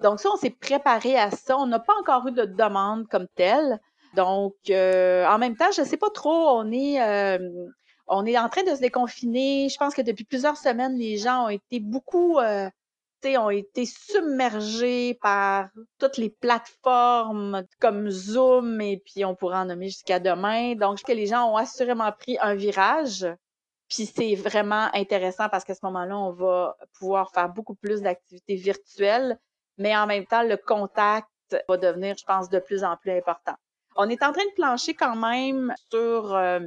Donc 0.00 0.20
ça, 0.20 0.28
on 0.32 0.36
s'est 0.36 0.50
préparé 0.50 1.18
à 1.18 1.32
ça. 1.32 1.58
On 1.58 1.66
n'a 1.66 1.80
pas 1.80 1.94
encore 1.98 2.28
eu 2.28 2.30
de 2.30 2.44
demande 2.44 3.08
comme 3.08 3.26
telle. 3.34 3.80
Donc, 4.14 4.54
euh, 4.70 5.26
en 5.26 5.38
même 5.38 5.56
temps, 5.56 5.72
je 5.74 5.80
ne 5.80 5.86
sais 5.86 5.96
pas 5.96 6.10
trop, 6.10 6.50
on 6.50 6.70
est, 6.70 7.02
euh, 7.02 7.50
on 8.06 8.24
est 8.26 8.38
en 8.38 8.48
train 8.48 8.62
de 8.62 8.76
se 8.76 8.80
déconfiner. 8.80 9.68
Je 9.70 9.76
pense 9.76 9.92
que 9.92 10.02
depuis 10.02 10.24
plusieurs 10.24 10.56
semaines, 10.56 10.96
les 10.96 11.16
gens 11.16 11.46
ont 11.46 11.48
été 11.48 11.80
beaucoup, 11.80 12.38
ont 13.26 13.50
été 13.50 13.84
submergés 13.84 15.18
par 15.20 15.68
toutes 15.98 16.16
les 16.16 16.30
plateformes 16.30 17.64
comme 17.80 18.10
Zoom 18.10 18.80
et 18.80 19.02
puis 19.04 19.24
on 19.24 19.34
pourra 19.34 19.62
en 19.62 19.64
nommer 19.66 19.88
jusqu'à 19.88 20.20
demain. 20.20 20.74
Donc, 20.74 21.02
que 21.02 21.12
les 21.12 21.26
gens 21.26 21.52
ont 21.52 21.56
assurément 21.56 22.12
pris 22.12 22.38
un 22.40 22.54
virage 22.54 23.26
puis 23.88 24.06
c'est 24.06 24.34
vraiment 24.34 24.88
intéressant 24.94 25.48
parce 25.48 25.64
qu'à 25.64 25.74
ce 25.74 25.84
moment-là, 25.84 26.16
on 26.16 26.32
va 26.32 26.76
pouvoir 26.98 27.30
faire 27.32 27.48
beaucoup 27.48 27.74
plus 27.74 28.02
d'activités 28.02 28.56
virtuelles, 28.56 29.38
mais 29.78 29.96
en 29.96 30.06
même 30.06 30.26
temps, 30.26 30.42
le 30.42 30.56
contact 30.56 31.28
va 31.68 31.76
devenir, 31.78 32.16
je 32.18 32.24
pense, 32.24 32.50
de 32.50 32.58
plus 32.58 32.84
en 32.84 32.96
plus 32.96 33.12
important. 33.12 33.54
On 33.96 34.08
est 34.10 34.22
en 34.22 34.32
train 34.32 34.44
de 34.44 34.54
plancher 34.54 34.94
quand 34.94 35.16
même 35.16 35.74
sur 35.90 36.34
euh, 36.34 36.60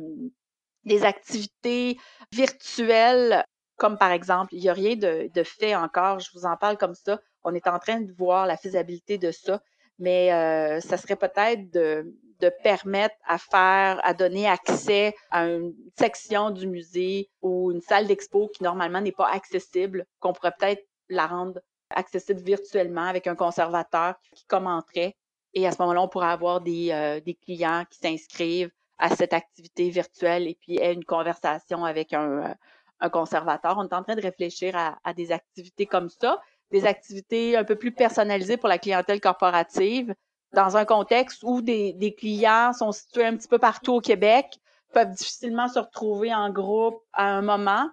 des 0.83 1.03
activités 1.03 1.97
virtuelles, 2.31 3.45
comme 3.81 3.97
par 3.97 4.11
exemple, 4.11 4.53
il 4.53 4.61
n'y 4.61 4.69
a 4.69 4.73
rien 4.73 4.95
de, 4.95 5.27
de, 5.33 5.43
fait 5.43 5.75
encore, 5.75 6.19
je 6.19 6.29
vous 6.35 6.45
en 6.45 6.55
parle 6.55 6.77
comme 6.77 6.93
ça. 6.93 7.19
On 7.43 7.55
est 7.55 7.65
en 7.65 7.79
train 7.79 7.99
de 7.99 8.13
voir 8.13 8.45
la 8.45 8.55
faisabilité 8.55 9.17
de 9.17 9.31
ça, 9.31 9.59
mais 9.97 10.31
euh, 10.31 10.79
ça 10.81 10.97
serait 10.97 11.15
peut-être 11.15 11.71
de 11.73 12.15
de 12.41 12.51
permettre 12.63 13.15
à 13.27 13.37
faire, 13.37 13.99
à 14.03 14.15
donner 14.15 14.47
accès 14.47 15.13
à 15.29 15.45
une 15.45 15.73
section 15.95 16.49
du 16.49 16.67
musée 16.67 17.29
ou 17.43 17.71
une 17.71 17.81
salle 17.81 18.07
d'expo 18.07 18.47
qui 18.47 18.63
normalement 18.63 18.99
n'est 18.99 19.11
pas 19.11 19.29
accessible, 19.29 20.05
qu'on 20.19 20.33
pourrait 20.33 20.53
peut-être 20.57 20.83
la 21.09 21.27
rendre 21.27 21.59
accessible 21.91 22.41
virtuellement 22.41 23.05
avec 23.05 23.27
un 23.27 23.35
conservateur 23.35 24.15
qui 24.33 24.45
commenterait. 24.45 25.15
Et 25.53 25.67
à 25.67 25.71
ce 25.71 25.79
moment-là, 25.81 26.01
on 26.01 26.07
pourrait 26.07 26.31
avoir 26.31 26.61
des, 26.61 26.91
euh, 26.91 27.19
des 27.19 27.35
clients 27.35 27.85
qui 27.91 27.99
s'inscrivent 27.99 28.71
à 28.97 29.15
cette 29.15 29.33
activité 29.33 29.91
virtuelle 29.91 30.47
et 30.47 30.57
puis 30.59 30.77
aient 30.77 30.93
une 30.93 31.05
conversation 31.05 31.85
avec 31.85 32.11
un, 32.13 32.49
euh, 32.49 32.53
un 33.01 33.09
conservateur. 33.09 33.77
On 33.77 33.87
est 33.87 33.93
en 33.93 34.03
train 34.03 34.15
de 34.15 34.21
réfléchir 34.21 34.75
à, 34.75 34.97
à, 35.03 35.13
des 35.13 35.31
activités 35.31 35.85
comme 35.85 36.09
ça, 36.09 36.41
des 36.71 36.85
activités 36.85 37.57
un 37.57 37.63
peu 37.63 37.75
plus 37.75 37.91
personnalisées 37.91 38.57
pour 38.57 38.69
la 38.69 38.77
clientèle 38.77 39.19
corporative, 39.19 40.13
dans 40.53 40.77
un 40.77 40.85
contexte 40.85 41.43
où 41.43 41.61
des, 41.61 41.93
des 41.93 42.13
clients 42.13 42.73
sont 42.73 42.91
situés 42.91 43.25
un 43.25 43.35
petit 43.35 43.47
peu 43.47 43.59
partout 43.59 43.93
au 43.93 44.01
Québec, 44.01 44.59
peuvent 44.93 45.11
difficilement 45.11 45.67
se 45.67 45.79
retrouver 45.79 46.33
en 46.33 46.49
groupe 46.49 47.01
à 47.13 47.25
un 47.25 47.41
moment. 47.41 47.89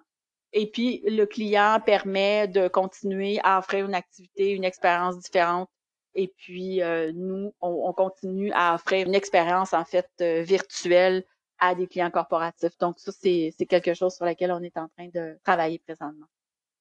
Et 0.51 0.69
puis, 0.69 1.01
le 1.05 1.25
client 1.25 1.79
permet 1.85 2.47
de 2.47 2.67
continuer 2.67 3.39
à 3.43 3.59
offrir 3.59 3.85
une 3.85 3.95
activité, 3.95 4.51
une 4.51 4.63
expérience 4.63 5.17
différente. 5.19 5.69
Et 6.15 6.33
puis, 6.37 6.81
euh, 6.81 7.11
nous, 7.13 7.53
on, 7.61 7.93
continue 7.93 8.51
à 8.53 8.75
offrir 8.75 9.07
une 9.07 9.15
expérience, 9.15 9.73
en 9.73 9.85
fait, 9.85 10.09
euh, 10.21 10.41
virtuelle 10.41 11.23
à 11.59 11.75
des 11.75 11.87
clients 11.87 12.11
corporatifs. 12.11 12.77
Donc, 12.79 12.99
ça, 12.99 13.11
c'est 13.11 13.53
quelque 13.67 13.93
chose 13.93 14.15
sur 14.15 14.25
lequel 14.25 14.51
on 14.51 14.61
est 14.61 14.77
en 14.77 14.87
train 14.89 15.07
de 15.13 15.37
travailler 15.43 15.79
présentement. 15.79 16.27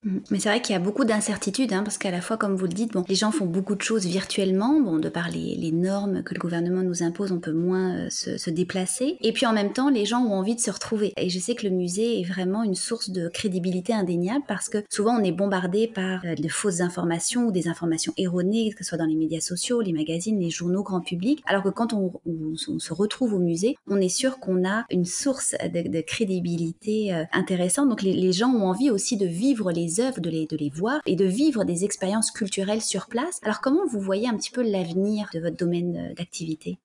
Mm. 0.05 0.19
Mais 0.31 0.39
c'est 0.39 0.49
vrai 0.49 0.63
qu'il 0.63 0.75
y 0.75 0.77
a 0.77 0.81
beaucoup 0.81 1.05
d'incertitudes, 1.05 1.73
hein, 1.73 1.83
parce 1.83 1.99
qu'à 1.99 2.11
la 2.11 2.21
fois, 2.21 2.37
comme 2.37 2.55
vous 2.55 2.67
le 2.67 2.73
dites, 2.73 2.93
bon, 2.93 3.05
les 3.09 3.15
gens 3.15 3.33
font 3.33 3.47
beaucoup 3.47 3.75
de 3.75 3.83
choses 3.83 4.07
virtuellement, 4.07 4.81
bon, 4.81 4.99
de 4.99 5.09
par 5.09 5.31
les, 5.31 5.57
normes 5.73 6.23
que 6.23 6.35
le 6.35 6.41
gouvernement 6.41 6.83
nous 6.83 7.03
impose, 7.03 7.31
on 7.31 7.41
peut 7.41 7.53
moins 7.53 7.95
euh, 7.95 8.09
se, 8.11 8.51
déplacer. 8.51 9.19
Et 9.21 9.33
puis 9.33 9.45
en 9.45 9.53
même 9.53 9.73
temps, 9.73 9.91
les 9.91 10.07
gens 10.07 10.23
ont 10.23 10.33
envie 10.33 10.55
de 10.55 10.61
se 10.61 10.71
retrouver. 10.71 11.13
Et 11.17 11.29
je 11.29 11.39
sais 11.39 11.55
que 11.55 11.67
le 11.67 11.75
musée 11.75 12.21
est 12.21 12.25
vraiment 12.25 12.63
une 12.63 12.75
source 12.75 13.11
de 13.11 13.29
crédibilité 13.29 13.93
indéniable, 13.93 14.45
parce 14.49 14.69
que 14.69 14.79
souvent 14.89 15.19
on 15.21 15.23
est 15.23 15.33
bombardé 15.33 15.89
par 15.89 16.25
euh, 16.25 16.35
de 16.35 16.49
fausses 16.49 16.81
informations 16.81 17.47
ou 17.47 17.53
des 17.53 17.69
informations 17.69 18.13
erronées, 18.17 18.73
que 18.73 18.85
ce 18.85 18.89
soit 18.89 18.99
dans 18.99 19.05
les 19.05 19.15
médias 19.15 19.41
sociaux, 19.41 19.83
les 19.83 19.93
magazines, 19.93 20.41
les 20.41 20.51
journaux 20.51 20.83
grand 20.83 21.01
public. 21.01 21.43
Alors 21.47 21.63
que 21.63 21.69
quand 21.69 21.93
on, 21.93 22.13
se 22.57 22.93
retrouve 22.93 23.35
au 23.35 23.39
musée, 23.39 23.77
on 23.87 24.01
est 24.01 24.09
sûr 24.09 24.39
qu'on 24.41 24.67
a 24.67 24.85
une 24.91 25.05
source 25.05 25.55
de, 25.73 26.01
crédibilité 26.01 27.15
euh, 27.15 27.25
intéressante. 27.33 27.89
Donc 27.89 28.03
les 28.03 28.33
gens 28.33 28.51
ont 28.51 28.69
envie 28.69 28.91
aussi 28.91 29.17
de 29.17 29.27
vivre 29.27 29.71
les 29.73 29.88
œuvres, 30.01 30.21
de 30.21 30.31
les, 30.31 30.47
de 30.47 30.57
les 30.57 30.71
voir 30.71 31.01
et 31.07 31.17
de 31.17 31.25
vivre 31.25 31.65
des 31.65 31.85
expériences 31.85 32.31
culturelles 32.31 32.83
sur 32.83 33.07
place. 33.07 33.41
Alors 33.43 33.61
comment 33.61 33.87
vous 33.87 34.01
voyez 34.01 34.29
un 34.29 34.37
petit 34.37 34.51
peu 34.51 34.63
l'avenir 34.63 35.29
de 35.35 35.41
votre 35.41 35.57
domaine 35.57 35.97
euh, 35.97 36.15
d'activité? 36.15 36.79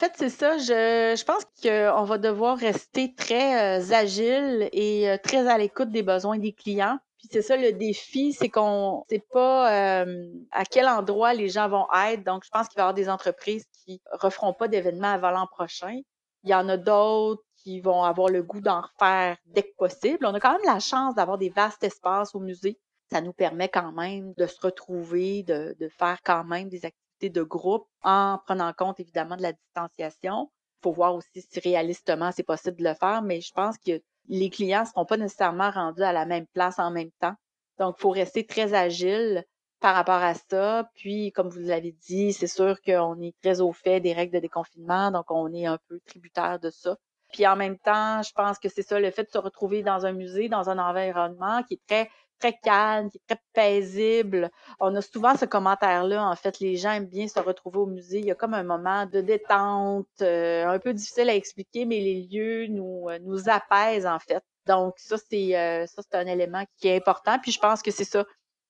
En 0.00 0.06
fait, 0.06 0.12
c'est 0.16 0.30
ça. 0.30 0.58
Je, 0.58 1.14
je 1.16 1.24
pense 1.24 1.44
qu'on 1.62 2.04
va 2.04 2.18
devoir 2.18 2.58
rester 2.58 3.14
très 3.14 3.80
euh, 3.80 3.94
agile 3.94 4.68
et 4.72 5.08
euh, 5.08 5.16
très 5.22 5.46
à 5.46 5.56
l'écoute 5.58 5.90
des 5.90 6.02
besoins 6.02 6.38
des 6.38 6.52
clients. 6.52 6.98
Puis 7.18 7.28
c'est 7.30 7.42
ça 7.42 7.56
le 7.56 7.72
défi, 7.72 8.32
c'est 8.32 8.48
qu'on 8.48 9.04
ne 9.08 9.14
sait 9.16 9.24
pas 9.30 10.04
à 10.50 10.64
quel 10.68 10.88
endroit 10.88 11.34
les 11.34 11.48
gens 11.48 11.68
vont 11.68 11.86
être. 12.08 12.24
Donc, 12.24 12.42
je 12.44 12.50
pense 12.50 12.66
qu'il 12.66 12.78
va 12.78 12.80
y 12.80 12.84
avoir 12.86 12.94
des 12.94 13.08
entreprises 13.08 13.64
qui 13.72 14.02
ne 14.12 14.18
referont 14.18 14.52
pas 14.52 14.66
d'événements 14.66 15.12
avant 15.12 15.30
l'an 15.30 15.46
prochain. 15.46 16.00
Il 16.42 16.50
y 16.50 16.54
en 16.54 16.68
a 16.68 16.76
d'autres 16.76 17.44
qui 17.62 17.80
vont 17.80 18.02
avoir 18.04 18.28
le 18.28 18.42
goût 18.42 18.60
d'en 18.60 18.80
refaire 18.80 19.36
dès 19.46 19.62
que 19.62 19.74
possible. 19.76 20.26
On 20.26 20.34
a 20.34 20.40
quand 20.40 20.52
même 20.52 20.74
la 20.74 20.80
chance 20.80 21.14
d'avoir 21.14 21.38
des 21.38 21.50
vastes 21.50 21.84
espaces 21.84 22.34
au 22.34 22.40
musée. 22.40 22.78
Ça 23.10 23.20
nous 23.20 23.32
permet 23.32 23.68
quand 23.68 23.92
même 23.92 24.32
de 24.34 24.46
se 24.46 24.60
retrouver, 24.60 25.42
de, 25.42 25.76
de 25.78 25.88
faire 25.88 26.18
quand 26.24 26.44
même 26.44 26.68
des 26.68 26.84
activités 26.84 27.30
de 27.30 27.42
groupe 27.42 27.86
en 28.02 28.38
prenant 28.46 28.72
compte 28.72 29.00
évidemment 29.00 29.36
de 29.36 29.42
la 29.42 29.52
distanciation. 29.52 30.50
Il 30.80 30.82
faut 30.84 30.92
voir 30.92 31.14
aussi 31.14 31.42
si 31.42 31.60
réalistement 31.60 32.32
c'est 32.32 32.42
possible 32.42 32.78
de 32.78 32.84
le 32.84 32.94
faire, 32.94 33.22
mais 33.22 33.40
je 33.40 33.52
pense 33.52 33.76
que 33.78 34.00
les 34.28 34.50
clients 34.50 34.82
ne 34.82 34.86
seront 34.86 35.04
pas 35.04 35.16
nécessairement 35.16 35.70
rendus 35.70 36.02
à 36.02 36.12
la 36.12 36.26
même 36.26 36.46
place 36.48 36.78
en 36.78 36.90
même 36.90 37.10
temps. 37.20 37.34
Donc, 37.78 37.96
il 37.98 38.02
faut 38.02 38.10
rester 38.10 38.46
très 38.46 38.74
agile 38.74 39.44
par 39.80 39.94
rapport 39.94 40.22
à 40.22 40.34
ça. 40.34 40.88
Puis, 40.94 41.32
comme 41.32 41.48
vous 41.48 41.58
l'avez 41.58 41.92
dit, 41.92 42.32
c'est 42.32 42.46
sûr 42.46 42.80
qu'on 42.82 43.20
est 43.20 43.34
très 43.42 43.60
au 43.60 43.72
fait 43.72 44.00
des 44.00 44.12
règles 44.12 44.34
de 44.34 44.40
déconfinement, 44.40 45.10
donc 45.10 45.30
on 45.30 45.52
est 45.52 45.66
un 45.66 45.78
peu 45.88 46.00
tributaire 46.06 46.58
de 46.60 46.70
ça. 46.70 46.96
Puis 47.32 47.46
en 47.46 47.56
même 47.56 47.78
temps, 47.78 48.22
je 48.22 48.32
pense 48.32 48.58
que 48.58 48.68
c'est 48.68 48.82
ça, 48.82 49.00
le 49.00 49.10
fait 49.10 49.24
de 49.24 49.30
se 49.30 49.38
retrouver 49.38 49.82
dans 49.82 50.06
un 50.06 50.12
musée, 50.12 50.48
dans 50.48 50.70
un 50.70 50.78
environnement 50.78 51.62
qui 51.62 51.74
est 51.74 51.80
très 51.86 52.10
très 52.42 52.58
calme, 52.58 53.10
qui 53.10 53.18
est 53.18 53.34
très 53.34 53.40
paisible. 53.52 54.50
On 54.80 54.94
a 54.96 55.00
souvent 55.00 55.36
ce 55.36 55.44
commentaire-là. 55.44 56.26
En 56.28 56.34
fait, 56.36 56.58
les 56.60 56.76
gens 56.76 56.92
aiment 56.92 57.06
bien 57.06 57.28
se 57.28 57.38
retrouver 57.38 57.78
au 57.78 57.86
musée. 57.86 58.18
Il 58.18 58.26
y 58.26 58.30
a 58.32 58.34
comme 58.34 58.54
un 58.54 58.64
moment 58.64 59.06
de 59.06 59.20
détente, 59.20 60.08
euh, 60.22 60.66
un 60.66 60.78
peu 60.78 60.92
difficile 60.92 61.30
à 61.30 61.34
expliquer, 61.34 61.84
mais 61.84 62.00
les 62.00 62.26
lieux 62.30 62.66
nous, 62.68 63.08
euh, 63.08 63.18
nous 63.22 63.48
apaisent, 63.48 64.06
en 64.06 64.18
fait. 64.18 64.42
Donc, 64.66 64.94
ça, 64.98 65.16
c'est 65.30 65.56
euh, 65.56 65.86
ça, 65.86 66.02
c'est 66.02 66.16
un 66.16 66.26
élément 66.26 66.64
qui 66.78 66.88
est 66.88 66.96
important. 66.96 67.38
Puis 67.40 67.52
je 67.52 67.60
pense 67.60 67.82
que 67.82 67.90
c'est 67.90 68.04
ça, 68.04 68.24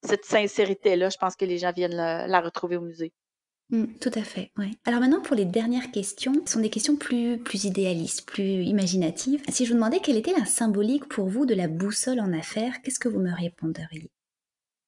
cette 0.04 0.24
sincérité-là, 0.24 1.08
je 1.10 1.16
pense 1.18 1.36
que 1.36 1.44
les 1.44 1.58
gens 1.58 1.72
viennent 1.72 1.96
la 1.96 2.40
retrouver 2.40 2.76
au 2.76 2.82
musée. 2.82 3.12
Mmh, 3.72 3.86
tout 4.02 4.10
à 4.14 4.22
fait, 4.22 4.52
ouais. 4.58 4.70
Alors 4.84 5.00
maintenant 5.00 5.22
pour 5.22 5.34
les 5.34 5.46
dernières 5.46 5.90
questions, 5.90 6.34
ce 6.44 6.52
sont 6.52 6.60
des 6.60 6.68
questions 6.68 6.96
plus, 6.96 7.38
plus 7.38 7.64
idéalistes, 7.64 8.28
plus 8.28 8.62
imaginatives. 8.64 9.42
Si 9.48 9.64
je 9.64 9.70
vous 9.70 9.76
demandais 9.76 10.00
quelle 10.00 10.18
était 10.18 10.38
la 10.38 10.44
symbolique 10.44 11.08
pour 11.08 11.26
vous 11.26 11.46
de 11.46 11.54
la 11.54 11.68
boussole 11.68 12.20
en 12.20 12.34
affaires, 12.34 12.82
qu'est-ce 12.82 12.98
que 12.98 13.08
vous 13.08 13.18
me 13.18 13.34
répondriez? 13.34 14.10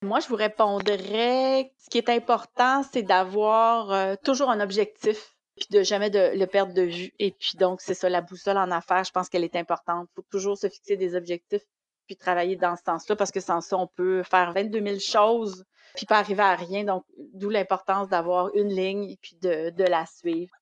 Moi, 0.03 0.20
je 0.20 0.29
vous 0.29 0.37
répondrais, 0.37 1.73
ce 1.79 1.88
qui 1.88 1.97
est 1.97 2.11
important, 2.11 2.83
c'est 2.92 3.03
d'avoir 3.03 3.90
euh, 3.90 4.16
toujours 4.23 4.51
un 4.51 4.61
objectif, 4.61 5.35
puis 5.57 5.66
de 5.70 5.83
jamais 5.83 6.11
le 6.12 6.44
perdre 6.44 6.75
de 6.75 6.83
vue. 6.83 7.14
Et 7.18 7.31
puis 7.31 7.53
donc, 7.59 7.81
c'est 7.81 7.94
ça, 7.94 8.11
la 8.11 8.20
boussole 8.20 8.59
en 8.59 8.70
affaires, 8.70 9.05
je 9.05 9.12
pense 9.12 9.31
qu'elle 9.31 9.44
est 9.44 9.57
importante. 9.57 10.09
Il 10.12 10.16
faut 10.16 10.27
toujours 10.31 10.59
se 10.59 10.68
fixer 10.68 10.99
des 10.99 11.14
objectifs, 11.14 11.64
puis 12.07 12.16
travailler 12.16 12.57
dans 12.57 12.77
ce 12.77 12.83
sens-là, 12.85 13.16
parce 13.16 13.31
que 13.31 13.40
sans 13.40 13.62
ça, 13.62 13.79
on 13.79 13.87
peut 13.87 14.23
faire 14.25 14.53
22 14.53 14.83
000 14.83 14.99
choses 14.99 15.64
puis 15.94 16.07
pas 16.07 16.18
arriver 16.18 16.42
à 16.42 16.54
rien. 16.54 16.85
Donc, 16.85 17.04
d'où 17.35 17.50
l'importance 17.50 18.09
d'avoir 18.09 18.54
une 18.54 18.68
ligne 18.68 19.04
et 19.04 19.18
puis 19.20 19.37
de, 19.40 19.85
la 19.85 20.07
suivre. 20.07 20.54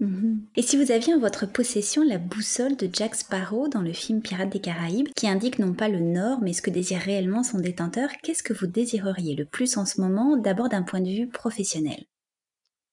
Mm-hmm. 0.00 0.38
Et 0.56 0.62
si 0.62 0.82
vous 0.82 0.90
aviez 0.90 1.14
en 1.14 1.18
votre 1.18 1.46
possession 1.46 2.02
la 2.02 2.18
boussole 2.18 2.76
de 2.76 2.88
Jack 2.92 3.14
Sparrow 3.14 3.68
dans 3.68 3.82
le 3.82 3.92
film 3.92 4.22
Pirates 4.22 4.50
des 4.50 4.60
Caraïbes, 4.60 5.08
qui 5.14 5.28
indique 5.28 5.58
non 5.58 5.74
pas 5.74 5.88
le 5.88 6.00
nord, 6.00 6.38
mais 6.42 6.52
ce 6.52 6.62
que 6.62 6.70
désire 6.70 7.00
réellement 7.00 7.42
son 7.42 7.58
détenteur, 7.58 8.08
qu'est-ce 8.22 8.42
que 8.42 8.54
vous 8.54 8.66
désireriez 8.66 9.36
le 9.36 9.44
plus 9.44 9.76
en 9.76 9.84
ce 9.84 10.00
moment, 10.00 10.36
d'abord 10.36 10.68
d'un 10.68 10.82
point 10.82 11.00
de 11.00 11.10
vue 11.10 11.28
professionnel? 11.28 12.04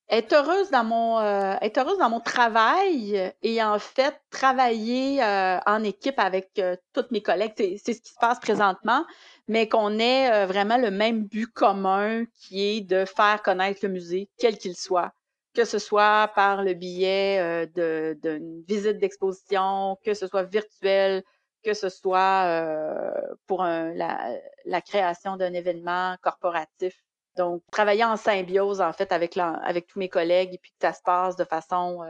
Être 0.09 0.33
heureuse 0.33 0.71
dans 0.71 0.83
mon 0.83 1.19
euh, 1.19 1.55
être 1.61 1.77
heureuse 1.77 1.97
dans 1.99 2.09
mon 2.09 2.19
travail 2.19 3.33
et 3.43 3.63
en 3.63 3.77
fait 3.79 4.19
travailler 4.31 5.23
euh, 5.23 5.59
en 5.65 5.83
équipe 5.83 6.17
avec 6.17 6.49
euh, 6.57 6.75
toutes 6.93 7.11
mes 7.11 7.21
collègues 7.21 7.53
c'est 7.55 7.93
ce 7.93 8.01
qui 8.01 8.09
se 8.09 8.19
passe 8.19 8.39
présentement 8.39 9.05
mais 9.49 9.67
qu'on 9.67 9.97
ait 9.97 10.31
euh, 10.31 10.45
vraiment 10.45 10.77
le 10.77 10.91
même 10.91 11.25
but 11.25 11.47
commun 11.47 12.23
qui 12.37 12.61
est 12.61 12.81
de 12.81 13.03
faire 13.05 13.41
connaître 13.41 13.79
le 13.81 13.89
musée, 13.89 14.29
quel 14.37 14.59
qu'il 14.59 14.75
soit, 14.75 15.11
que 15.55 15.65
ce 15.65 15.79
soit 15.79 16.31
par 16.35 16.63
le 16.63 16.75
biais 16.75 17.39
euh, 17.39 18.13
d'une 18.13 18.63
visite 18.67 18.99
d'exposition, 18.99 19.97
que 20.05 20.13
ce 20.13 20.27
soit 20.27 20.43
virtuel, 20.43 21.23
que 21.63 21.73
ce 21.73 21.89
soit 21.89 22.45
euh, 22.45 23.11
pour 23.47 23.63
la, 23.63 24.37
la, 24.65 24.81
création 24.81 25.35
d'un 25.35 25.51
événement 25.53 26.15
corporatif. 26.21 26.95
Donc, 27.39 27.63
travailler 27.71 28.03
en 28.03 28.17
symbiose, 28.17 28.81
en 28.81 28.91
fait, 28.91 29.13
avec, 29.13 29.37
avec 29.37 29.87
tous 29.87 29.97
mes 29.97 30.09
collègues 30.09 30.55
et 30.55 30.57
puis 30.57 30.71
que 30.71 30.77
ça 30.81 30.91
se 30.91 31.01
passe 31.01 31.37
de 31.37 31.45
façon 31.45 32.03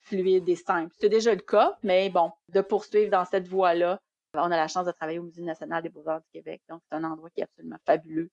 fluide 0.00 0.48
et 0.48 0.56
simple. 0.56 0.90
C'est 0.98 1.10
déjà 1.10 1.34
le 1.34 1.42
cas, 1.42 1.76
mais 1.82 2.08
bon, 2.08 2.32
de 2.48 2.62
poursuivre 2.62 3.10
dans 3.10 3.26
cette 3.26 3.46
voie-là, 3.46 4.00
on 4.32 4.50
a 4.50 4.56
la 4.56 4.66
chance 4.66 4.86
de 4.86 4.92
travailler 4.92 5.18
au 5.18 5.24
Musée 5.24 5.42
national 5.42 5.82
des 5.82 5.90
beaux-arts 5.90 6.22
du 6.22 6.28
Québec, 6.32 6.62
donc 6.70 6.80
c'est 6.88 6.96
un 6.96 7.04
endroit 7.04 7.28
qui 7.28 7.40
est 7.40 7.44
absolument 7.44 7.76
fabuleux. 7.84 8.30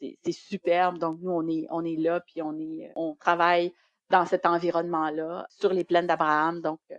C'est 0.00 0.32
superbe, 0.32 0.98
donc 0.98 1.18
nous, 1.20 1.30
on 1.30 1.46
est, 1.48 1.68
on 1.70 1.84
est 1.84 1.96
là, 1.96 2.20
puis 2.20 2.42
on, 2.42 2.58
est, 2.58 2.92
on 2.96 3.14
travaille 3.14 3.72
dans 4.10 4.26
cet 4.26 4.46
environnement-là, 4.46 5.46
sur 5.48 5.72
les 5.72 5.84
plaines 5.84 6.08
d'Abraham, 6.08 6.60
donc 6.60 6.80
euh, 6.90 6.96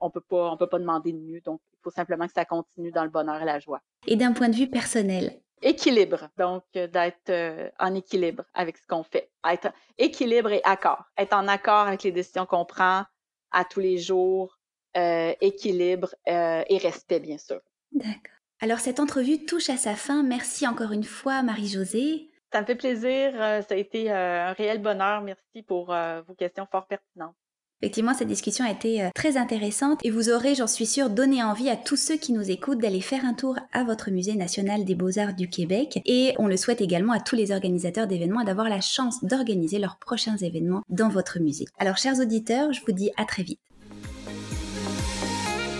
on 0.00 0.10
peut 0.10 0.22
pas, 0.22 0.50
on 0.50 0.56
peut 0.56 0.68
pas 0.68 0.78
demander 0.78 1.12
de 1.12 1.18
mieux, 1.18 1.40
donc 1.42 1.60
il 1.72 1.78
faut 1.82 1.90
simplement 1.90 2.26
que 2.26 2.32
ça 2.32 2.46
continue 2.46 2.92
dans 2.92 3.04
le 3.04 3.10
bonheur 3.10 3.42
et 3.42 3.44
la 3.44 3.58
joie. 3.58 3.82
Et 4.06 4.16
d'un 4.16 4.32
point 4.32 4.48
de 4.48 4.56
vue 4.56 4.70
personnel, 4.70 5.38
équilibre, 5.62 6.28
donc 6.38 6.64
euh, 6.76 6.86
d'être 6.86 7.30
euh, 7.30 7.70
en 7.78 7.94
équilibre 7.94 8.44
avec 8.54 8.78
ce 8.78 8.86
qu'on 8.86 9.02
fait, 9.02 9.30
être 9.48 9.72
équilibre 9.98 10.52
et 10.52 10.60
accord, 10.64 11.04
être 11.16 11.34
en 11.34 11.48
accord 11.48 11.86
avec 11.86 12.02
les 12.02 12.12
décisions 12.12 12.46
qu'on 12.46 12.64
prend 12.64 13.04
à 13.50 13.64
tous 13.64 13.80
les 13.80 13.98
jours, 13.98 14.58
équilibre 14.94 16.14
et 16.26 16.78
respect 16.78 17.20
bien 17.20 17.38
sûr. 17.38 17.60
D'accord. 17.92 18.36
Alors 18.60 18.78
cette 18.78 19.00
entrevue 19.00 19.44
touche 19.44 19.70
à 19.70 19.76
sa 19.76 19.96
fin. 19.96 20.22
Merci 20.22 20.66
encore 20.66 20.92
une 20.92 21.04
fois, 21.04 21.42
Marie-Josée. 21.42 22.30
Ça 22.52 22.60
me 22.60 22.66
fait 22.66 22.76
plaisir. 22.76 23.32
Euh, 23.34 23.62
ça 23.62 23.74
a 23.74 23.76
été 23.76 24.12
euh, 24.12 24.48
un 24.48 24.52
réel 24.52 24.80
bonheur. 24.80 25.22
Merci 25.22 25.62
pour 25.62 25.92
euh, 25.92 26.20
vos 26.22 26.34
questions 26.34 26.66
fort 26.70 26.86
pertinentes. 26.86 27.34
Effectivement, 27.82 28.14
cette 28.14 28.28
discussion 28.28 28.64
a 28.64 28.70
été 28.70 29.10
très 29.12 29.36
intéressante 29.36 29.98
et 30.04 30.10
vous 30.10 30.30
aurez, 30.30 30.54
j'en 30.54 30.68
suis 30.68 30.86
sûre, 30.86 31.10
donné 31.10 31.42
envie 31.42 31.68
à 31.68 31.74
tous 31.74 31.96
ceux 31.96 32.16
qui 32.16 32.32
nous 32.32 32.48
écoutent 32.48 32.78
d'aller 32.78 33.00
faire 33.00 33.24
un 33.24 33.34
tour 33.34 33.56
à 33.72 33.82
votre 33.82 34.12
musée 34.12 34.36
national 34.36 34.84
des 34.84 34.94
beaux-arts 34.94 35.34
du 35.34 35.48
Québec. 35.48 36.00
Et 36.06 36.32
on 36.38 36.46
le 36.46 36.56
souhaite 36.56 36.80
également 36.80 37.12
à 37.12 37.18
tous 37.18 37.34
les 37.34 37.50
organisateurs 37.50 38.06
d'événements 38.06 38.44
d'avoir 38.44 38.68
la 38.68 38.80
chance 38.80 39.24
d'organiser 39.24 39.80
leurs 39.80 39.96
prochains 39.96 40.36
événements 40.36 40.82
dans 40.90 41.08
votre 41.08 41.40
musée. 41.40 41.64
Alors, 41.76 41.96
chers 41.96 42.20
auditeurs, 42.20 42.72
je 42.72 42.82
vous 42.86 42.92
dis 42.92 43.10
à 43.16 43.24
très 43.24 43.42
vite. 43.42 43.58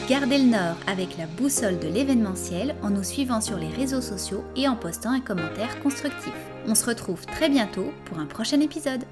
Gardez 0.08 0.38
le 0.38 0.50
nord 0.50 0.76
avec 0.88 1.16
la 1.16 1.26
boussole 1.26 1.78
de 1.78 1.86
l'événementiel 1.86 2.74
en 2.82 2.90
nous 2.90 3.04
suivant 3.04 3.40
sur 3.40 3.58
les 3.58 3.68
réseaux 3.68 4.00
sociaux 4.00 4.42
et 4.56 4.66
en 4.66 4.74
postant 4.74 5.12
un 5.12 5.20
commentaire 5.20 5.80
constructif. 5.80 6.34
On 6.66 6.74
se 6.74 6.84
retrouve 6.84 7.24
très 7.26 7.48
bientôt 7.48 7.92
pour 8.06 8.18
un 8.18 8.26
prochain 8.26 8.60
épisode. 8.60 9.04